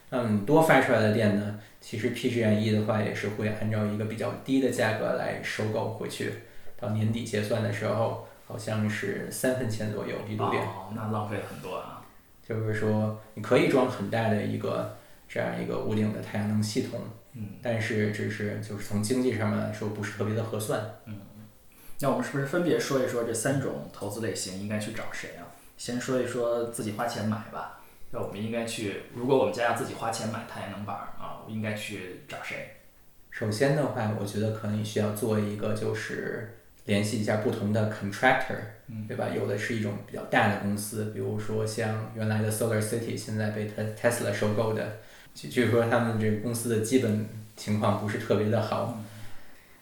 [0.10, 6.34] 那么你多发出来的电呢，其实 PG&E 的话也是会按照一个比较低的价格来收购回去，
[6.80, 10.64] 到年底结算的时候，好像是三分钱左右一度电。
[10.64, 12.02] 哦，那浪费了很多啊。
[12.48, 17.00] 就是说，你可以装很大的一个这样一个屋顶的太阳能系统，
[17.34, 20.82] 嗯，但是只是就是从经济上面来说不是特别的合算。
[21.06, 21.22] 嗯
[22.02, 25.44] 那我们是不是分别说一说这三种投资类型应该去找谁啊？
[25.76, 27.79] 先说一说自己花钱买吧。
[28.12, 32.76] 那我们应该去，如果我们家要自己花钱买太阳能板儿啊，我应该去找谁？
[33.30, 39.28] 首先的话，我觉得可能需要做一个就是联系一下不同的 contractor，嗯对吧？
[39.30, 44.98] 有的是一种比较大的公司，比如说像原来的 Solar City，现在被 Tes- Tesla 收购的，
[45.36, 49.00] 据据说他们这个公司的基本情况不是特别的好。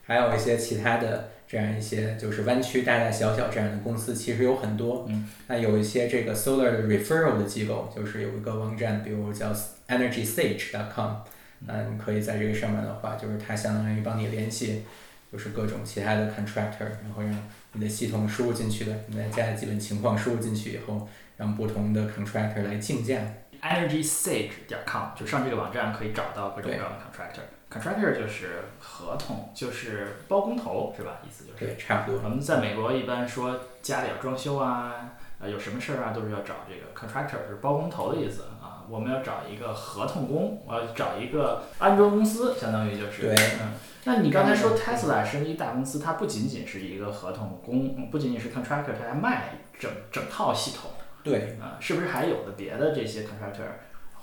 [0.05, 5.05] 还有一些其他的这样一些就是湾区大大小小这样的公司，其实有很多。
[5.07, 9.53] 嗯，那有一些这个 solar 的 referral 的机构，就是有一个网站，比如叫
[9.87, 11.11] EnergySage.com，
[11.59, 14.83] 那你可以在这个上面的话，就是它相当于帮你联系，
[15.31, 17.33] 就是各种其他的 contractor，然后让
[17.71, 21.07] 你的系统输入进去的，你的家的基本情况输入进去以后，
[21.37, 23.17] 让不同的 contractor 来竞价。
[23.61, 27.56] EnergySage 点 com，就上这个网站可以找到各种各样的 contractor。
[27.71, 31.19] Contractor 就是合同，就是包工头，是吧？
[31.27, 31.65] 意思就是。
[31.65, 32.21] 对，差不多。
[32.23, 38.85] 我们在美国一般说家里要装修啊，呃，有什么事儿啊，都是要找这个 contractor，是包工头的意思啊。
[38.89, 43.23] 我们要找一个合同工，我要找一个安装公司，相当于就是。
[43.23, 43.35] 对。
[43.61, 43.73] 嗯，
[44.05, 50.89] 那你刚才说 Tesla 是一大公司，它不仅仅是一个合同工，不仅仅是 contractor，它还卖整整套系统。
[51.21, 51.57] 对。
[51.61, 53.67] 啊，是不是还有的别的这些 contractor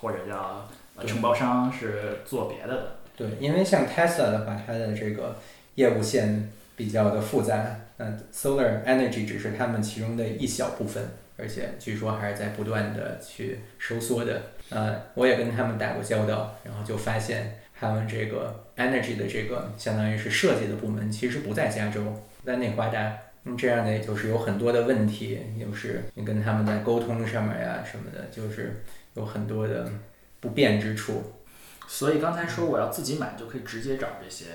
[0.00, 0.66] 或者叫
[1.06, 2.96] 承包商是做别的的？
[3.16, 5.36] 对，因为像 Tesla 的话，它的这个
[5.76, 11.02] 业务线比较的复杂，那 Solar Energy 只是他们其中的一小部分，
[11.36, 14.42] 而且据说还是在不断的去收缩的。
[14.70, 22.00] 呃，我也跟他们打过交道，然后就发现他们这个 Energy 的这个相当于是设计的部门，其实不在加州，
[22.44, 23.18] 在内华达。
[23.44, 29.86] 嗯，这样的就是有很多的问题，就是你跟他们在沟通上面呀什么的，就是有很多的
[30.40, 31.22] 不便之处。
[31.94, 34.46] 所以刚才说我要自己买就可以直接找这些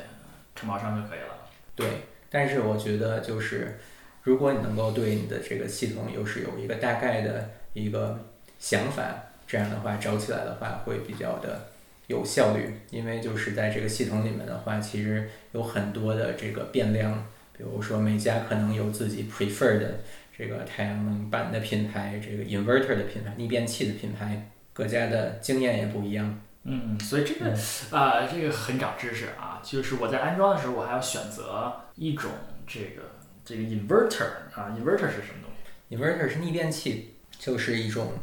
[0.58, 1.28] 承包商就可以了。
[1.74, 1.88] 对，
[2.30, 3.80] 但是我觉得就是，
[4.24, 8.20] 如果你能够对你的这个系统又是有一个大概的一个
[8.60, 11.70] 想法，这样的话找起来的话会比较的
[12.08, 12.76] 有效率。
[12.90, 17.26] 因为就是在这个系统里面的话，其实有很多的这个变量，
[17.58, 20.02] 比如说每家可能有自己 prefer 的
[20.38, 26.42] 这个太阳能板的品牌，这个 inverter 的品牌，逆变器的品牌，各家的经验也不一样。
[26.64, 27.52] 嗯，所以这个
[27.92, 29.62] 啊，这个很长知识啊。
[29.64, 32.30] 就是我在安装的时候，我还要选择一种
[32.68, 33.02] 这个
[33.46, 38.14] 这个 inverter 啊，inverter 是什么东西？inverter 是逆变器，就是一种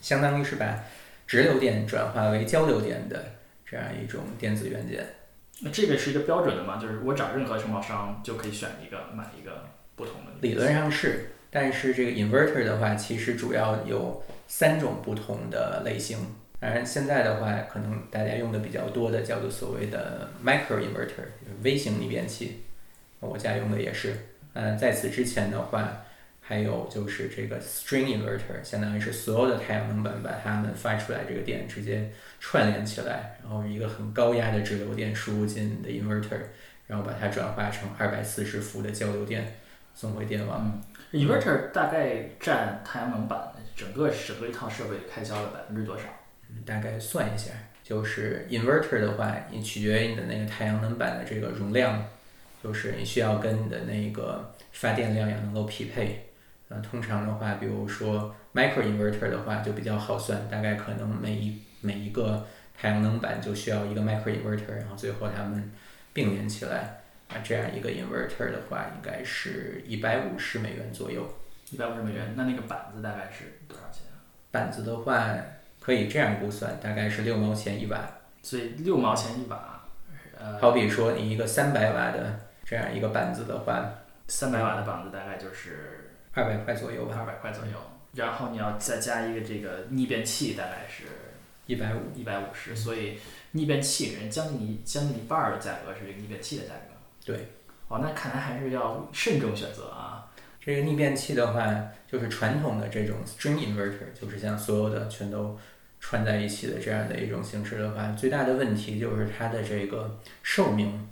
[0.00, 0.84] 相当于是把
[1.26, 3.24] 直流电转化为交流电的
[3.64, 5.06] 这样一种电子元件。
[5.60, 6.78] 那这个是一个标准的吗？
[6.78, 10.32] 就是我找任何承包商就可以选一个买一个不同的？
[10.40, 16.18] 理论上是，但是这个 inverter 的话，其实主要有三种不同的类型。
[16.62, 22.62] 当然，现在的话，可能大家用的比较多的叫做所谓的 micro inverter，就是微型逆变器。
[23.18, 24.14] 我家用的也是。
[24.52, 26.04] 嗯，在此之前的话，
[26.40, 36.38] 还有就是这个 string inverter，相当于是所有的太阳能板把它们发出来这个电直接串联起来，然后一个很高压的直流电输入进你的 inverter，
[36.86, 39.52] 然后把它转化成二百四十伏的交流电
[39.96, 40.80] 送回电网。
[41.10, 46.04] inverter 大概占太阳能板整个整个一套设备开销的百分之多少？
[46.64, 47.50] 大概算一下，
[47.82, 52.04] 就是 inverter 的话，你取决于你的那个太阳能板的这个容量，
[52.62, 56.28] 就是你需要跟你的那个发电量要能够匹配。
[56.68, 62.46] 呃，通常的话，比如说 micro inverter 的话就比较好算，大概可能每一每一个
[62.78, 65.70] 太阳能板就需要一个 micro inverter，然后最后它们
[66.12, 71.28] 并联起来，啊，这样一个 inverter 的话应该是一百五十美元左右。
[71.70, 74.04] 一百五十美元，那那个板子大概是多少钱？
[74.12, 74.16] 啊
[74.50, 75.36] 板子的话。
[75.82, 77.98] 可以这样估算，大概是六毛钱一瓦。
[78.40, 79.84] 所以六毛钱一瓦，
[80.36, 83.88] 呃，好比说你一个三百瓦的这样一个板子的话，
[84.26, 87.16] 三百瓦的板子大概就是二百块左右吧。
[87.18, 87.72] 二百块左右，
[88.14, 91.04] 然后你要再加一个这个逆变器，大概是
[91.66, 92.74] 一百五，一百五十。
[92.74, 93.18] 所以
[93.52, 96.94] 逆变器人将近一将近一半的价格是这个逆变器的价格。
[97.24, 97.48] 对。
[97.86, 100.26] 哦，那看来还是要慎重选择啊。
[100.60, 101.62] 这个逆变器的话，
[102.10, 105.56] 就是传统的这种 string inverter，就是像所有的全都。
[106.02, 111.08] 串在一起的这样的一种形式的话，最大的问题就是它的这个寿命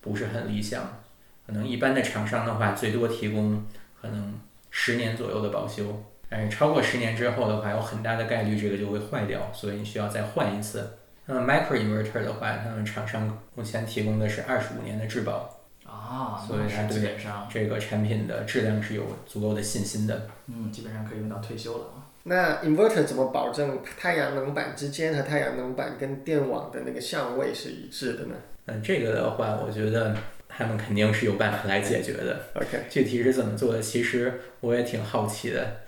[0.00, 1.00] 不是很理想。
[1.46, 3.64] 可能一般的厂商的话，最多提供
[4.02, 4.34] 可能
[4.70, 10.98] 十年左右的保修，但是超过十年之后的话，有很大的概率这个就会坏掉，所以你需要再换一次。
[11.26, 15.63] 那么 micro inverter 的话，他们厂商目前提供的是二十五年的质保
[15.94, 17.16] 啊，所以它对
[17.50, 20.26] 这个产品的质量是有足够的信心的。
[20.46, 22.04] 嗯，基本上可以用到退休了啊。
[22.24, 28.34] 那 inverter 怎么保证太阳能板之间和太阳能板跟电网的那个相位是一致的呢？
[28.66, 30.16] 嗯，这个的话，我觉得
[30.48, 32.40] 他们肯定是有办法来解决的。
[32.54, 35.82] OK，具体是怎么做的，其实我也挺好奇的。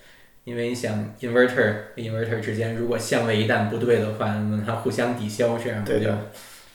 [0.45, 6.09] 因为你想 inverter inverter 之间如果相位一旦不对的话，那它互相抵消，这样不就？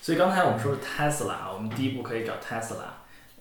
[0.01, 2.83] 所以刚才我们说 Tesla 啊，我们第一步可以找 Tesla，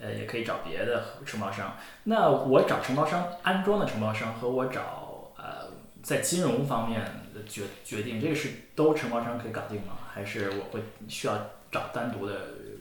[0.01, 1.77] 呃，也可以找别的承包商。
[2.05, 5.71] 那我找承包商安装的承包商和我找呃。
[6.03, 6.99] 在金融方面
[7.35, 9.99] 的决决定，这个是都承包商可以搞定吗？
[10.11, 11.35] 还是我会需要
[11.71, 12.35] 找单独的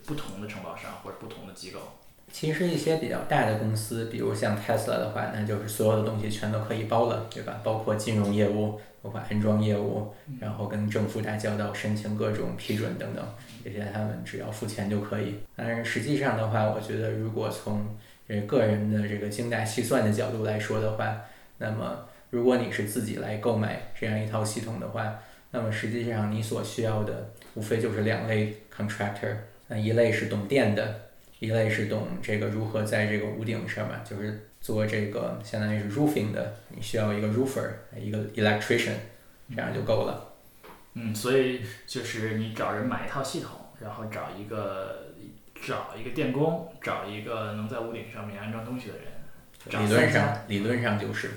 [0.06, 1.80] 不同的承包商或者不同的机构？
[2.32, 7.60] 其实一些比较大的公司，比如像 Tesla 的话，那就是所有的东西全都可以包了，对吧？
[7.62, 13.26] 包括金融业务，包括安装业务，然后跟政府打交道，申请各种批准等等，
[13.64, 15.36] 这些他们只要付钱就可以。
[15.56, 17.86] 但是实际上的话，我觉得如果从
[18.28, 21.22] 这个人的这个精打细算的角度来说的话，
[21.58, 25.20] 那么如果你是自己来购买这样一套系统的话，
[25.52, 29.36] 那么实际上你所需要的无非就是两类 contractor，
[29.68, 31.02] 那一类是懂电的，
[31.40, 38.96] 一类是懂这个如何在这个屋顶上面就是做这个相当于是 roofing 的，你需要一个 roofer，一个 electrician，
[39.56, 40.34] 这样就够了。
[40.94, 45.14] 嗯，所以就是你找人买一套系统，然后找一个
[45.56, 49.04] 找一个电工，找一个能在屋顶上面安装东西的人。
[49.66, 51.32] 理论上理论上就是。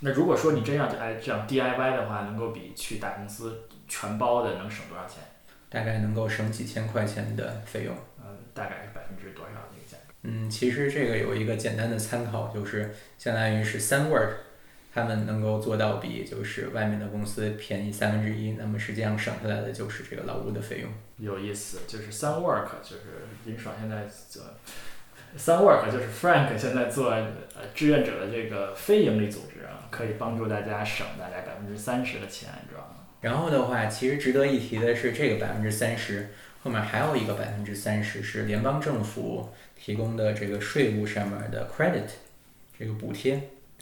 [0.00, 5.22] 那如果说你真要哎这样 DIY 的话，能够比去大公司全包的能省多少钱？
[5.68, 7.94] 大概能够省几千块钱的费用。
[8.20, 10.01] 嗯，大概是百分之多少的一个价格？
[10.24, 14.30] 嗯，其实这个有一个简单的参考，就是相当于是 Sunwork，
[14.94, 20.90] 他们能够做到比就是外面的公司便宜三分之一，那么实际上省下来的就是这个劳务的费用。
[21.18, 24.42] 有意思，就是 Sunwork，就是林爽现在做
[25.36, 32.84] Sunwork，就是 Frank 现在做呃志愿者的这个非盈利组织啊，可以帮助大家省大概百分之三十的钱安装。
[33.22, 36.28] 然后的话，其实值得一提的是，这个百分之三十
[36.62, 39.52] 后面还有一个百分之三十是联邦政府
[39.82, 42.08] 提供的这个税务上面的 credit
[42.78, 43.34] 这个补贴。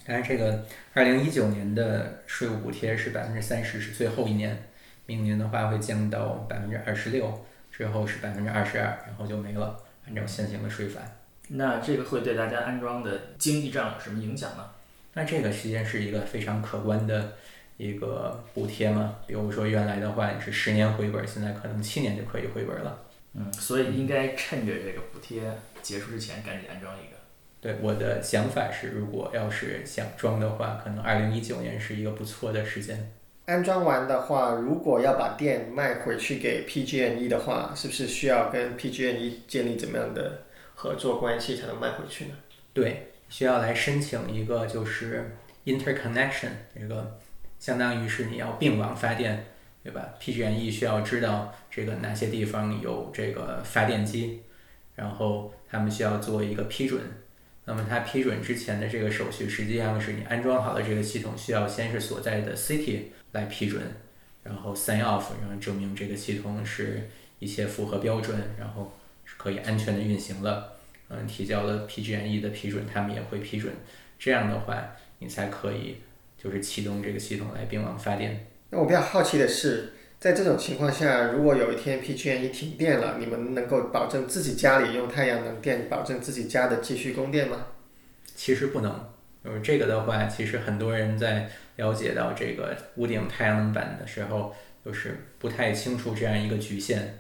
[0.06, 4.70] 当然，这个二零一九年的税务补贴是百分之三十，是最后一年，
[5.04, 11.02] 明年的话会降到百分之二十六，之后是百分之二十二，然后就没了，按照现行的税法。
[11.48, 14.64] 那这个会对大家安装的经济账有什么影响呢？
[15.12, 17.34] 那这个实际上是一个非常可观的
[17.76, 23.02] 一个补贴嘛，比如说原来的话你是十年回本，现在可能七年就可以回本了。
[23.34, 25.42] 嗯，所以应该趁着这个补贴
[25.82, 27.16] 结束之前赶紧安装一个。
[27.60, 33.12] 对，我的想法是，如果要是想装的话，可能二零一九年是一个不错的时间。
[33.46, 42.34] 安装完的话，如果要把电卖回去给 PG&E 的话，是不是需要跟 PG&E 建立怎么样的合作关系才能卖回去呢？
[42.72, 47.18] 对，需要来申请一个就是 interconnection，一个
[47.58, 49.44] 相当于是你要并网发电，
[49.82, 54.42] 对吧？PG&E 需要知道这个哪些地方有这个发电机，
[54.94, 57.00] 然后他们需要做一个批准。
[57.66, 63.02] 那么它批准之前的这个手续，实际上是你安装好的这个系统需要先是所在的 city
[63.32, 63.80] 来批准，
[64.42, 67.08] 然后 sign off，然后证明这个系统是
[67.38, 68.92] 一切符合标准，然后
[69.24, 70.72] 是可以安全的运行了。
[71.08, 73.72] 嗯，提交了 PG&E 的批准，他们也会批准。
[74.18, 75.96] 这样的话，你才可以
[76.36, 78.46] 就是启动这个系统来并网发电。
[78.70, 87.64] 那我比较好奇的是，在这种情况下，如果有一天 P G M E 停电了，你们能够保证自己家里用太阳能电，保证自己家的继续供电吗？
[88.36, 89.08] 其实不能，
[89.42, 94.54] 就是这个的话，其实很多人在了解到这个屋顶太阳能板的时候，
[94.84, 97.16] 就是不太清楚这样一个局限。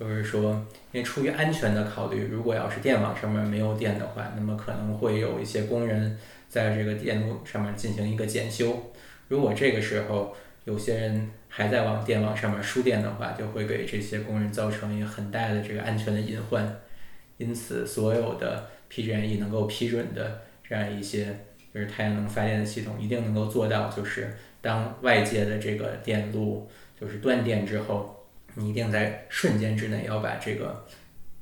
[0.00, 0.52] 就是说，
[0.92, 6.18] 因为出于安全的考虑，如果要是电网上面没有电的话，那么可能会有一些工人
[6.48, 8.90] 在这个电路上面进行一个检修。
[9.28, 10.34] 如果这个时候
[10.64, 16.80] 有些人还在往电网上面输电的话，就会给这些工人造成一个很大的这个安全的隐患。
[17.36, 21.36] 因此，所有的 PG&E 能够批准的这样一些
[21.74, 28.14] 就是太阳能发电的系统，一定能够做到，就是当外界的这个电路就是断电之后。
[28.54, 30.86] 你一定在瞬间之内要把这个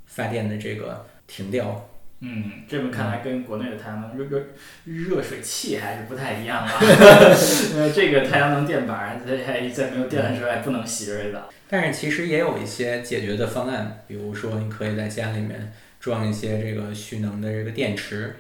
[0.07, 1.87] 发电的这个停掉。
[2.21, 4.43] 嗯，这么看来跟国内的太阳能热热
[4.85, 6.73] 热水器还是不太一样啊。
[6.81, 9.37] 呃，这个太阳能电板在
[9.69, 11.49] 在没有电的时候还不能洗热水澡。
[11.69, 18.35] 但是其实也有一些解决的方案，比如说你可以在家里面装一些这个蓄能的这个电池，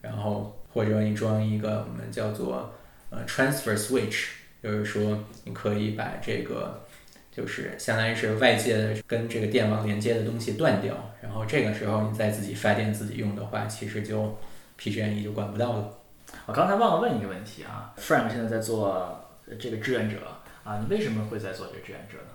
[0.00, 2.74] 然后或者你装一个我们叫做
[3.10, 4.26] 呃 transfer switch，
[4.62, 6.84] 就是说你可以把这个。
[7.32, 14.36] 就是相当于是外界的跟这个电网连接的东西断掉，然后这个时候你再自己发电自己用的话，其实就
[14.78, 15.98] PG&E 就管不到了。
[16.46, 19.24] 我刚才忘了问一个问题啊，Frank 现在在做
[19.58, 20.16] 这个志愿者
[20.64, 22.34] 啊，你为什么会在做这个志愿者呢？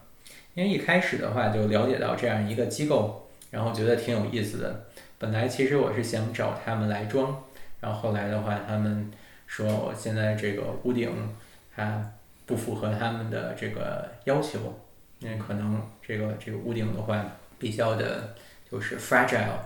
[0.53, 4.85] 因为一开始的话就了解到这样一个机构，然后觉得挺有意思的。
[5.17, 7.43] 本来其实我是想找他们来装，
[7.81, 9.11] 然后后来的话他们
[9.45, 11.11] 说我现在这个屋顶
[11.75, 12.13] 它
[12.45, 14.79] 不符合他们的这个要求。
[15.25, 17.25] 因为可能这个这个屋顶的话
[17.57, 18.35] 比较的，
[18.71, 19.57] 就是 fragile，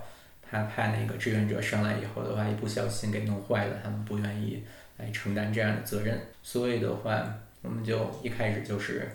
[0.41, 4.64] 他怕那个志愿者上来以后的话一不小心给弄坏了，他们不愿意
[4.95, 9.05] 来承担这样的责任，所以的话我们就一开始就是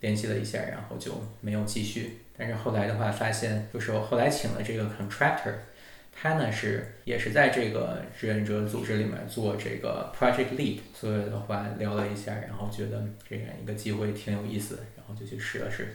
[0.00, 1.10] 联系了一下，然后就
[1.40, 2.18] 没有继续。
[2.36, 5.54] 但是后来的话发现，就是我后来请了这个 contractor，
[6.12, 14.78] 他呢是也是在这个志愿者组织里面做这个 project lead，所以的话聊了一下，然后觉得这样一个机会挺有意思。
[15.08, 15.88] 后就去试了试。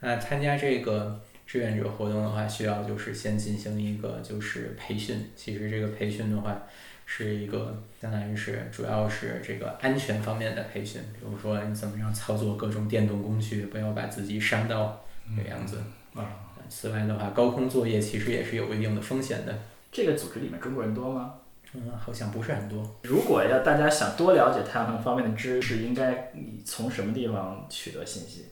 [0.00, 5.30] 那参加这个志愿者活动的话，需要就是先进行一个就是培训。
[5.34, 6.62] 其实这个培训的话，
[7.06, 15.04] 是一个相当于是主要是这个安全方面的培训，比如说你怎么样操作各种电动工具，不要把自己伤到
[15.36, 15.78] 这个样子。
[16.14, 16.30] 啊，
[16.68, 19.58] 此外的话，高空作业其实也是有一定的风险的。
[19.90, 21.34] 这个组织里面中国人多吗？
[21.74, 22.98] 嗯，好像不是很多。
[23.02, 26.32] 如果要大家想多了解太阳能方面的知识，应该
[26.64, 28.46] 从什么地方取得信息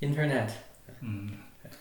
[0.00, 0.48] ？Internet
[1.00, 1.32] 嗯，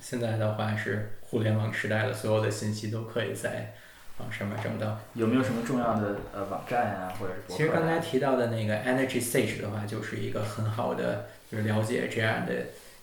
[0.02, 3.76] 现在的话是互联网时代的，所有的信息都可以在
[4.18, 5.00] 网上面找到。
[5.14, 7.56] 有没有什么重要的呃网站啊，或者是啊？
[7.56, 12.54] 其实刚才提到的那个 Energy Sage 的话，就是一个很好的就是了解这样的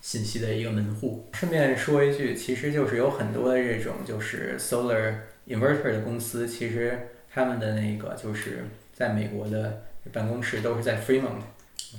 [0.03, 1.29] 信息的一个门户。
[1.33, 5.15] 顺便说一句，其实就是有很多的这种就是 solar
[5.47, 9.83] inverter 的公司，其实他们的那个就是在美国的
[10.13, 11.41] 办公室都是在 Fremont。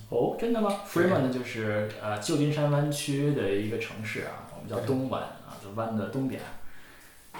[0.09, 6.41] 哦，真的吗？Fremont 就是呃旧金山湾区的一个城市啊，我们叫东湾啊，就湾的东边。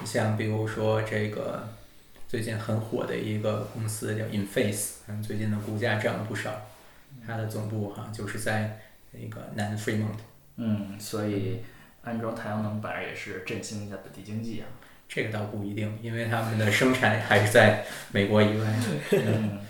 [0.04, 1.66] 像比如说这个
[2.28, 6.50] 最近很火的一个公司叫 Inface，嗯，最近的股价涨了不少。
[7.26, 8.78] 它的总部好像就是在
[9.12, 10.18] 那个南 Fremont。
[10.56, 11.60] 嗯，所以
[12.02, 14.66] 安装太阳能板也是振兴一下本地经济啊。
[15.08, 18.66] 这个倒不一定，因为他们的生产还是在美国以外。
[19.12, 19.60] 嗯，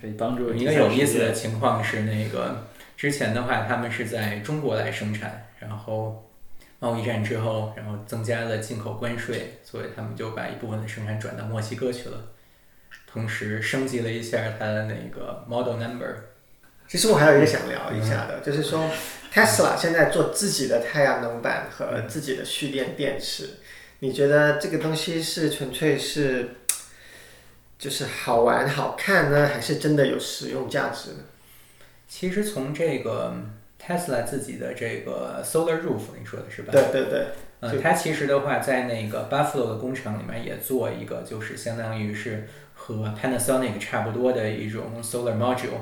[0.00, 6.30] 可以帮助一个有意思的情况是，那个之前的话，他们是在中国来生产，然后
[6.78, 12.32] 贸易战之后，然后增加了进口关税，所以他们就把一部分的生产转到墨西哥去了，
[13.06, 16.06] 同时升级了一下它的那个 model number。
[16.86, 18.88] 其实我还有一个想聊一下的，就是说
[19.34, 23.54] Tesla 现在做自己的太阳能板和自己的蓄电电池，
[24.06, 26.48] 你觉得这个东西是纯粹是
[27.76, 31.24] 就是好玩好看呢，还是真的有实用价值呢？
[32.06, 33.34] 其实从这个
[33.84, 36.70] Tesla 自己的这个 Solar Roof，你说的是吧？
[36.70, 37.26] 对对对，
[37.58, 45.80] 呃，就它其实的话，在那个 Buffalo 的工厂里面也做一个，就是相当于是和 Panasonic 差不多的一种 solar module。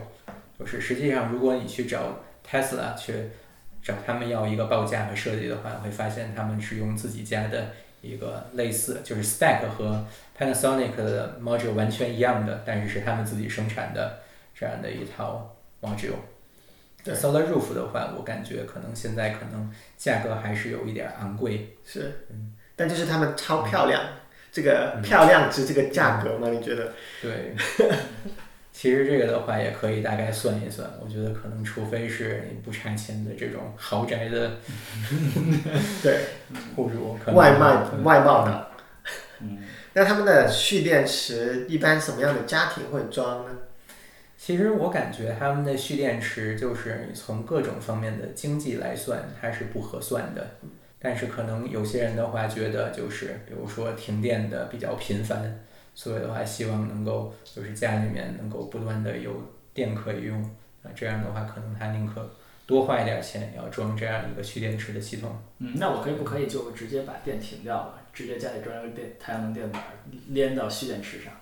[0.58, 3.12] 就是实际上，如果你去找 Tesla 去
[3.82, 7.72] 找他们要一个报价和设计的话，会发现他们是用自己家的
[8.04, 10.04] 一个类似，就是 Stack 和
[10.38, 14.20] Panasonic 的 module 完全一样的，但是是他们自己生产的
[14.54, 16.16] 这样的一套 module。
[17.02, 21.76] 对 Solar Roof 的话，我感觉可能现在可能价格还是有一点昂贵。
[21.84, 22.26] 是，
[22.74, 24.02] 但就是他们超漂亮，
[24.50, 26.48] 这个漂亮值这个价格吗？
[26.48, 26.92] 你觉得？
[27.20, 27.54] 对，
[28.76, 34.50] 其实这个的话也可以大概算一算，我觉得可能除非是你不差钱的这种豪宅的
[36.02, 36.18] 对，
[36.74, 38.70] 户主，可能外卖外贸的。
[39.40, 39.58] 嗯，
[39.92, 43.52] 那他们的蓄电池一般什么样的家庭会装呢？
[44.36, 50.56] 其实我感觉他们的蓄电池就是你从各种方面的经济来算，它是不合算的。
[50.98, 55.60] 但是可能有些人的话觉得就是，比如说停电的比较频繁，
[55.94, 59.32] 所以的话希望能够就是家里面能够不断的有
[59.72, 60.42] 电可以用
[60.82, 62.30] 啊，这样的话可能他宁可
[62.66, 65.38] 多花一点钱也要装这样一个蓄电池的系统。
[65.58, 69.82] 嗯，那我可以不可以就直接把电停掉了，直接家里装一个电太阳能电板
[70.28, 71.32] 连到蓄电池上？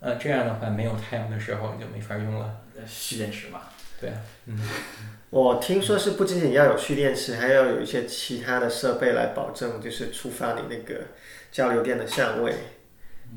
[0.00, 2.60] 呃，这样的话没有太阳的时候你就没法用了。
[2.74, 3.62] 那蓄电池嘛。
[3.98, 4.58] 对啊，嗯，
[5.30, 11.00] 我听说是不仅仅要有蓄电池，还要有一些其他的设备来保证，就是触发你那个
[11.50, 12.54] 交流电的相位，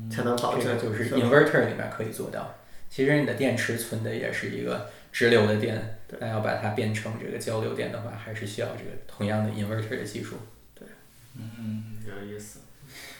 [0.08, 2.54] 才能保证这个就是吧 inverter 里面可以做到。
[2.88, 10.36] 其实你的电池存的也是一个直流的电，那要把它变成这个交流电的话，还是需要这个同样的 inverter 的技术。
[10.74, 10.86] 对
[11.36, 12.60] 嗯，有意思。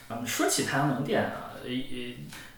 [0.09, 1.69] 嗯，说起太阳能电啊，呃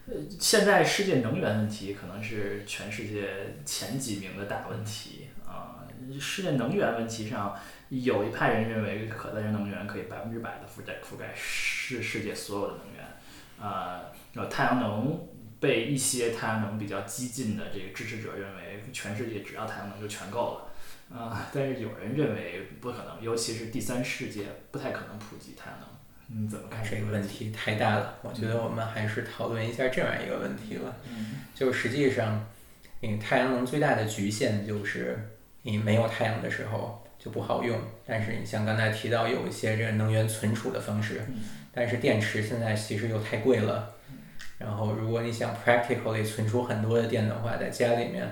[0.08, 5.86] 呃，现在世界能源问题可能是全世界前几名的大问题啊。
[6.20, 7.56] 世界能源问题上，
[7.90, 13.03] 有一派人认为可再生能源可以百分之百的覆盖覆盖世世界所有的能源，
[13.60, 14.02] 啊，
[14.36, 15.28] 呃，太阳能
[15.60, 20.70] 被一些太阳能比较激进的这个支持者认为，全世界只要太阳能就全够了。
[21.16, 25.90] 啊、但是有人认为不可能，尤其是第三世界不太可能普及太阳能。
[26.26, 30.92] 你怎么看这个个问题太大了，我觉得我们还是讨论一下这样一个问题吧。
[31.08, 32.48] 嗯就实际上，
[33.02, 37.80] 你太阳能最大的局限就是你没有太阳的时候就不好用。
[38.06, 41.22] 但是你像刚才提到有一些这个能源存储的方式，
[41.74, 43.96] 但是电池现在其实又太贵了。
[44.60, 48.32] 然后如果你想 practically 存储很多的电的话，在家里面，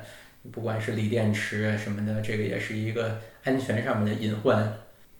[0.51, 4.73] 不管是锂电池什么的，这个也是一个安全上面的隐患。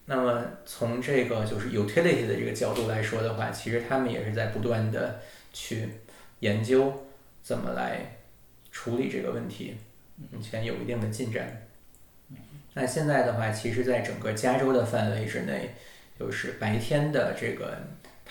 [0.06, 5.20] 那么从这个就是 utility 的这个角度来说的话，其实他们也是在不断的
[5.54, 5.88] 去
[6.40, 7.06] 研究
[7.42, 8.18] 怎么来
[8.72, 9.76] 处理这个问题，
[10.32, 11.68] 目前有一定的进展。
[12.74, 15.76] 那现在的话，其实在整个加州的范围之内，
[16.18, 17.78] 就是白天的这个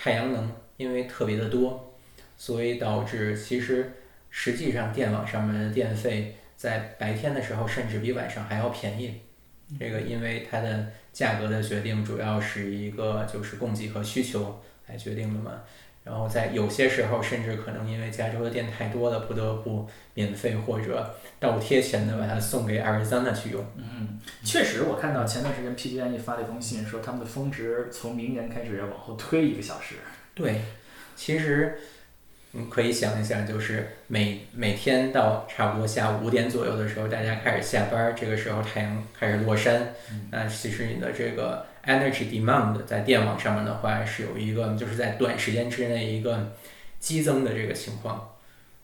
[0.03, 1.93] 太阳能，因为特别的多，
[2.35, 3.91] 所以导致其实
[4.31, 9.21] 实际上电网上面的电费在白天的时候甚至比晚上还要便宜。
[9.79, 15.61] 这个因为它的价格的决定主要是一个就是供给和需求来决定的嘛。
[16.03, 23.63] 然后在有些时候，甚至可能因为加州的店太多了，不得不免费或者倒贴钱的把它送给 Arizona 去用。
[23.77, 29.95] 嗯，确实，我看到前段时间 PG&E 发了一封信，说他们的峰值从明年开始要往后推一个小时。
[30.33, 30.61] 对，
[31.15, 31.77] 其实
[32.53, 39.93] 你可以想一想，就是每每天到差不多下午五点左右的时候，大家开始下班，这个时候太阳开始落山，
[40.31, 41.67] 那其实你的这个。
[41.83, 46.53] Energy demand 在电网上面的话是有一个，就是在短时间之内一个
[46.99, 48.29] 激增的这个情况。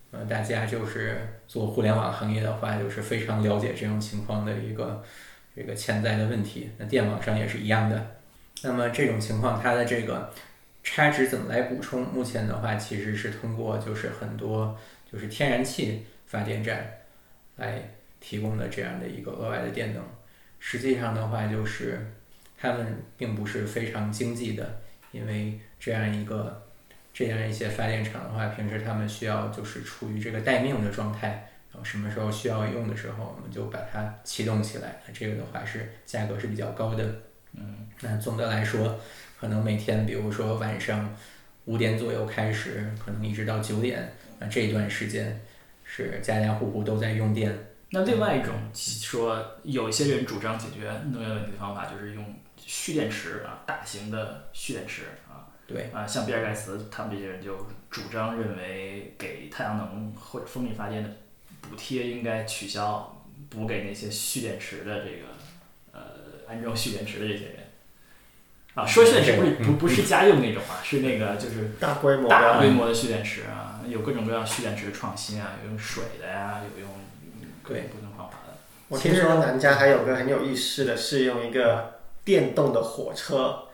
[0.09, 5.03] 呃，大家就是做互联网行业的话，就是非常了解这种情况的一个
[5.55, 6.71] 这个潜在的问题。
[6.79, 8.17] 那电网上也是一样的。
[8.63, 10.33] 那么这种情况它的这个
[10.83, 12.01] 差值怎么来补充？
[12.01, 14.75] 目前的话其实是通过就是很多
[15.11, 16.99] 就是天然气发电站
[17.57, 17.79] 来
[18.19, 20.03] 提供的这样的一个额外的电能。
[20.57, 22.13] 实际上的话就是。
[22.59, 24.81] 他们并不是非常经济的，
[25.11, 26.63] 因为这样一个
[27.13, 34.99] 这样一些发电厂的话，平时他们需要就是处于这个待命的状态，然后什么时候需要用的时候，我们就把它启动起来。
[35.07, 37.03] 那这个的话是价格是比较高的。
[37.53, 38.99] 嗯，那总的来说，
[39.39, 41.15] 可能每天比如说晚上
[41.65, 45.39] 五点左右开始，可能一直到九点，那这一段时间
[45.83, 47.55] 是家家户户都在用电。
[47.89, 52.25] 那另外一种说，有一些人主张解决能源问题的方法，就是用。
[52.67, 61.09] 蓄电池啊，大型的蓄电池啊，对啊，像比尔盖茨他们这些人就主张认为，给太阳能或者风力发电的
[61.61, 65.27] 补贴应该取消，补给那些蓄电池的这个
[65.93, 66.01] 呃
[66.49, 67.55] 安装蓄电池的这些人。
[68.75, 76.89] 啊，说蓄电池不是不不是家用那种啊，是那个就是大规模大规模的蓄电池啊，有各种各样蓄电池的创新啊，有用水的呀，有用
[77.63, 78.57] 各种不同方法的。
[78.89, 81.95] 我听说南家还有个很有意思的是用一个。
[82.27, 83.69] 电动的火车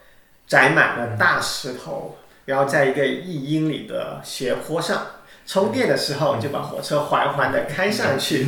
[0.45, 5.07] 载满了大石头，然后在一个一英里的斜坡上
[5.47, 8.45] 充电的时候，就把火车缓缓的开上去，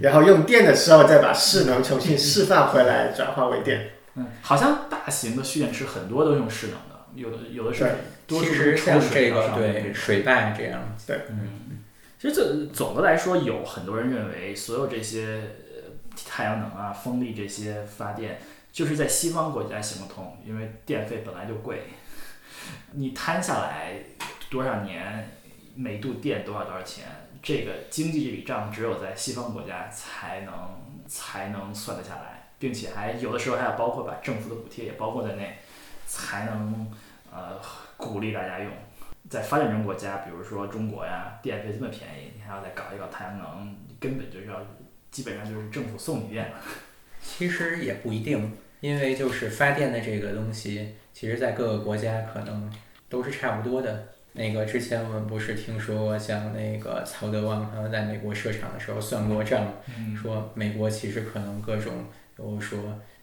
[0.00, 3.90] 然后用电的时候再把势能重新释放回来，转化为电。
[4.14, 7.92] 嗯，好像大型的蓄电池很多都用势能的，有的有的是，
[8.26, 10.96] 其实像这个对水坝这样。
[11.06, 11.82] 对，嗯，
[12.18, 15.42] 其实这总的来说，有很多人认为，所有这些
[16.26, 18.40] 太阳能啊、风力这些发电。
[18.72, 21.82] 就是在西方国家行不通，因为电费本来就贵，
[22.92, 23.96] 你摊下来
[24.48, 25.30] 多少年，
[25.74, 27.04] 每度电多少多少钱，
[27.42, 30.54] 这个经济这笔账只有在西方国家才能
[31.06, 35.58] 才能算得下来，并且还有的时候还要包括把政府的补贴也包括在内，
[36.06, 36.90] 才能
[37.30, 37.60] 呃
[37.98, 38.72] 鼓励大家用。
[39.28, 44.60] 在发展中国家，比如说中国呀，电费这么便宜，你还要再搞一搞太阳能，根本就是要
[45.10, 46.56] 基本上就是政府送你电了。
[47.24, 48.52] 其实也不一定，
[48.82, 52.68] 因为就是发电的这个东西，其实在各个国家可能
[53.08, 54.08] 都是差不多的。
[54.32, 59.64] 那个之前我们不是听说过，像那个曹德旺他们在美国设厂的时候算过账，
[60.20, 61.92] 说美国其实可能各种，
[62.36, 62.80] 比如说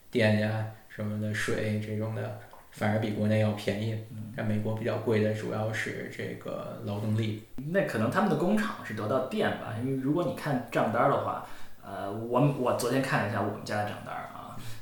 [0.10, 2.40] 电呀什么的水这种的，
[2.72, 4.02] 反而比国内要便宜。
[4.38, 7.44] 但美国比较贵的主要是这个劳动力。
[7.58, 11.46] 那可能他们的工厂是得到电吧，因为如果你看账单的话。
[11.92, 14.39] 呃，我我昨天看了一下我们家的账单啊，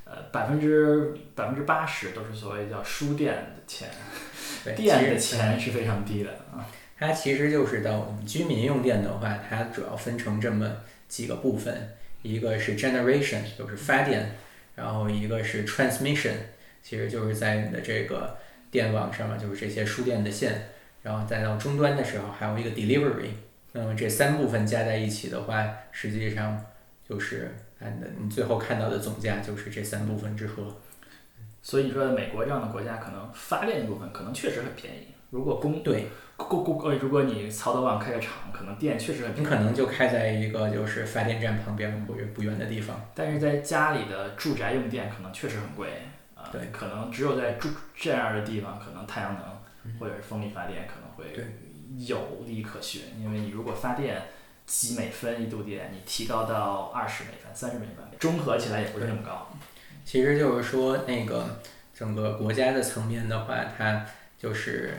[0.09, 3.89] 呃，百分之百分之八十都是所谓叫输电的钱，
[4.75, 6.65] 电的钱是非常低的啊。
[6.97, 10.77] 它其实就是到我们居民用电的话，它主要分成这么
[11.07, 11.89] 几个部分，
[12.21, 14.35] 一个是 generation，就是发电，
[14.75, 16.33] 然后一个是 transmission，
[16.81, 18.37] 其实就是在你的这个
[18.71, 20.69] 电网上面，就是这些输电的线，
[21.03, 23.31] 然后再到终端的时候还有一个 delivery，
[23.73, 26.65] 那么这三部分加在一起的话，实际上。
[27.09, 30.75] 就是按的，你最后看到的总价就是这三部分之和。
[31.61, 35.07] 所以说美国这样的国家，可能发电部分可能确实很便宜。
[35.29, 36.07] 如果供对
[36.37, 39.45] 供供呃，如果你曹德旺开个厂，可能电确实很便宜。
[39.45, 42.99] 你可能就开在一个就是发电站旁边不远不远的地方。
[43.13, 45.89] 但是在家里的住宅用电可能确实很贵
[46.33, 46.49] 啊。
[46.51, 46.61] 对。
[46.71, 51.45] 可能只有在住这样的地方，可能太阳能或者是风力发电可能会
[51.97, 54.21] 有利可循，因为你如果发电。
[54.67, 59.49] 几美分一度电，你提高到二十美分、三十美分，综合起来也不是那么高。
[60.05, 61.59] 其实就是说，那个
[61.93, 64.05] 整个国家的层面的话，它
[64.37, 64.93] 就是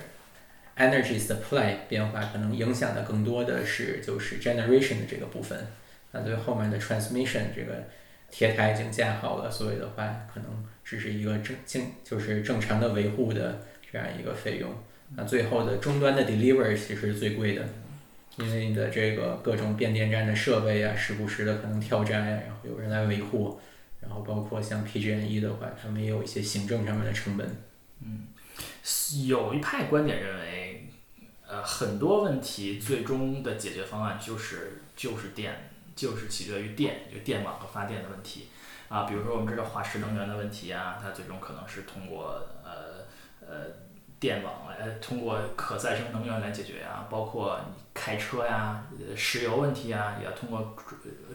[0.79, 5.67] energy supply 变化，可能影响的更多的是就是 generation 的这个部分。
[6.13, 7.85] 那对后面的 transmission 这个
[8.31, 13.61] 铁塔已经架好了，所以的话，可能只是一个正正就是正常的维护的
[13.93, 14.71] 这样一个费用。
[15.15, 17.63] 那最后的终端的 deliver 其实是最贵的。
[18.39, 23.61] 因为你的这个各种变电站的设备啊，时不时的可能跳闸呀，然后有人来维护，
[24.01, 27.47] 然后包括像 PG&E 的话，他们也有一些行政上面的成本。
[28.01, 28.29] 嗯
[29.27, 30.89] 有一派观点认为，
[31.47, 38.49] 呃，很多问题最终的解决方案就是就是电，就是取决于电，就电网和发电的问题
[38.89, 39.05] 啊。
[39.05, 43.05] 比如说我们知道化石能源的问题啊，它最终可能是通过呃
[43.41, 43.67] 呃
[44.21, 50.77] 电网来通过可再生能源来解决呀，包括你开车呀、呃石油问题啊，也要通过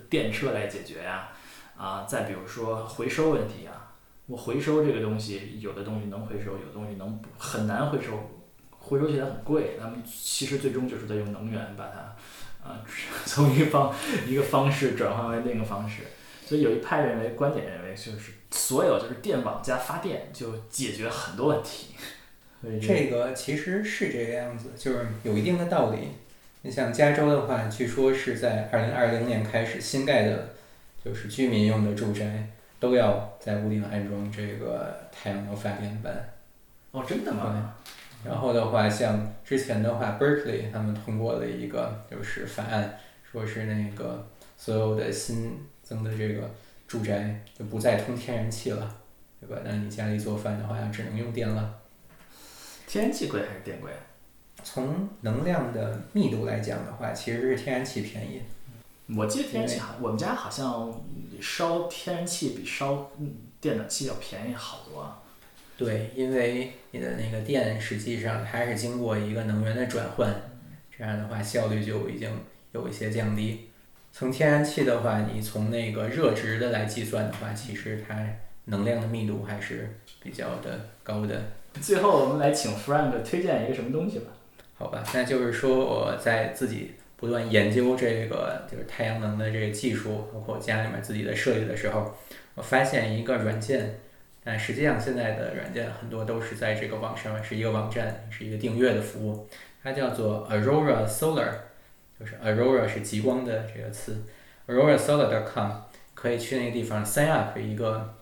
[0.09, 1.29] 电车来解决呀。
[1.75, 3.91] 啊，再比如说回收问题啊，
[4.27, 8.11] 我回收这个东西，有的东西能回收，有的东西能不很难回收，
[8.69, 9.77] 回收起来很贵。
[9.79, 12.79] 那么其实最终就是在用能源把它，啊，
[13.25, 13.93] 从一方
[14.27, 16.03] 一个方式转换为另一个方式。
[16.45, 21.95] 所以有一派认为，观点认为就是所有就是电网加发电就解决很多问题。
[22.81, 26.09] 这个其实是这个样子，就是有一定的道理。
[26.61, 30.49] 你像加州的话，据说是在二零二零年开始新盖的，
[31.03, 32.47] 就是居民用的住宅
[32.79, 36.29] 都要在屋顶安装这个太阳能发电板。
[36.91, 37.75] 哦，真的吗？
[38.23, 42.97] 然后的话，像之前的话，Berkeley 他们通过了一个就是法案，
[43.29, 44.25] 说是那个
[44.57, 46.49] 所有的新增的这个
[46.87, 48.95] 住宅就不再通天然气了，
[49.41, 49.61] 对吧？
[49.65, 51.79] 那你家里做饭的话，只能用电了。
[52.93, 53.91] 天然气贵还是电贵？
[54.63, 58.39] 从能量的密度来讲的话，其实是天然气便宜。
[59.17, 61.03] 我记得天然气好，我们家好像
[61.41, 65.23] 烧天然气比烧嗯电暖气要便宜好多啊。
[65.75, 70.31] 对，因为你的那个电实际上它是经过一个能源的转换，
[70.95, 72.29] 这样的话效率就已经
[72.73, 73.71] 有一些降低。
[74.11, 78.23] 从天然气的话，你从那个热值的来计算的话，其实它
[78.65, 81.41] 能量的密度还是比较的高的。
[81.81, 84.25] 最后我们来请 Frank 推荐一个什么东西吧。
[84.75, 92.13] 好吧，那就是说我在自己不断研究这个就是太阳能的这个技术，包括家里面自己的设计的时候，
[92.55, 93.99] 我发现一个软件，
[94.43, 99.47] 但实际上现在的软件很多都是在这个网上是一个网站，是一个订阅的服务，
[99.81, 101.51] 它叫做 Aurora Solar，
[102.19, 104.21] 就是 Aurora 是极光的这个词
[104.67, 105.71] ，AuroraSolar.com
[106.13, 108.15] 可以去那个地方 sign up 一个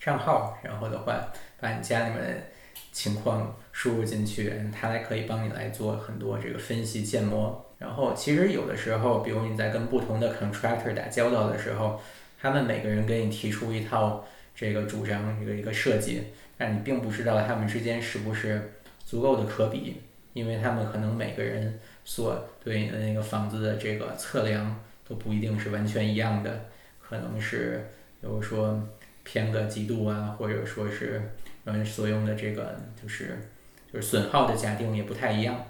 [0.00, 1.28] 账号，然后的话
[1.60, 2.50] 把你家里面
[2.96, 7.62] 情况输入进去，它来可以帮你来做很多这个分析建模。
[7.76, 12.00] 然后其实有的时候，比如你在跟不同的 contractor 打交道的时候，
[12.40, 14.24] 他们每个人给你提出一套
[14.54, 16.22] 这个主张，一个一个设计，
[16.56, 18.72] 但你并不知道他们之间是不是
[19.04, 20.00] 足够的可比，
[20.32, 26.64] 因为他们可能每个人所对你的那个房子的这个测量都不一定是完全一样的，
[26.98, 27.90] 可能是
[28.22, 28.82] 比如说
[29.22, 31.20] 偏个几度啊，或者说是
[31.66, 33.38] 嗯所用的这个就是
[33.92, 35.66] 就是损耗的假定也不太一样。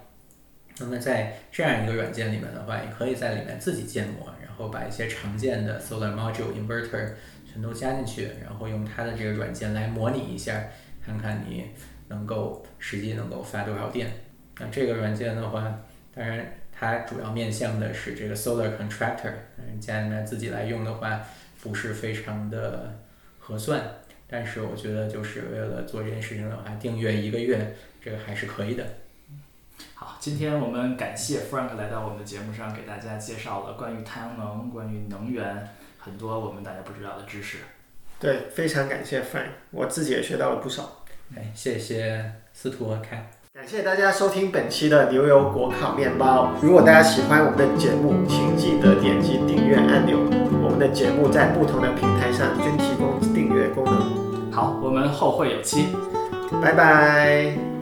[0.78, 7.12] 那么在这样一个软件里面的话，也可以在里面自己建模，然后把一些常见的 solar module inverter
[7.50, 10.64] 全都加进去，然后用它的这个软件来模拟一下，
[11.02, 11.70] 看看你
[12.08, 14.12] 能够实际能够发多少电。
[14.58, 15.80] 那这个软件的话，
[16.14, 21.22] 当然它主要面向的是这个 solar contractor，嗯，家里面自己来用的话，
[21.62, 22.98] 不是非常的
[23.38, 23.80] 合算。
[24.28, 28.84] 但是我觉得就是为了做这件事情的话，订阅一个月，这个还是可以的。
[29.94, 35.68] 好，今天我们感谢 Frank 来到我们的节目上，给大家介绍了关于太阳能、关于能源
[35.98, 37.58] 很多我们大家不知道的知识。
[38.18, 41.04] 对，非常感谢 Frank，我自己也学到了不少。
[41.36, 43.30] 哎，谢谢司徒和凯。
[43.54, 46.54] 感谢大家收听本期的牛油果烤面包。
[46.60, 50.18] 如果大家喜欢我们的节目，请记得点击订阅按钮。
[50.62, 54.05] 我们的节目在不同的平台上均提供订阅功能。
[54.56, 55.88] 好，我们后会有期。
[56.62, 57.75] 拜拜。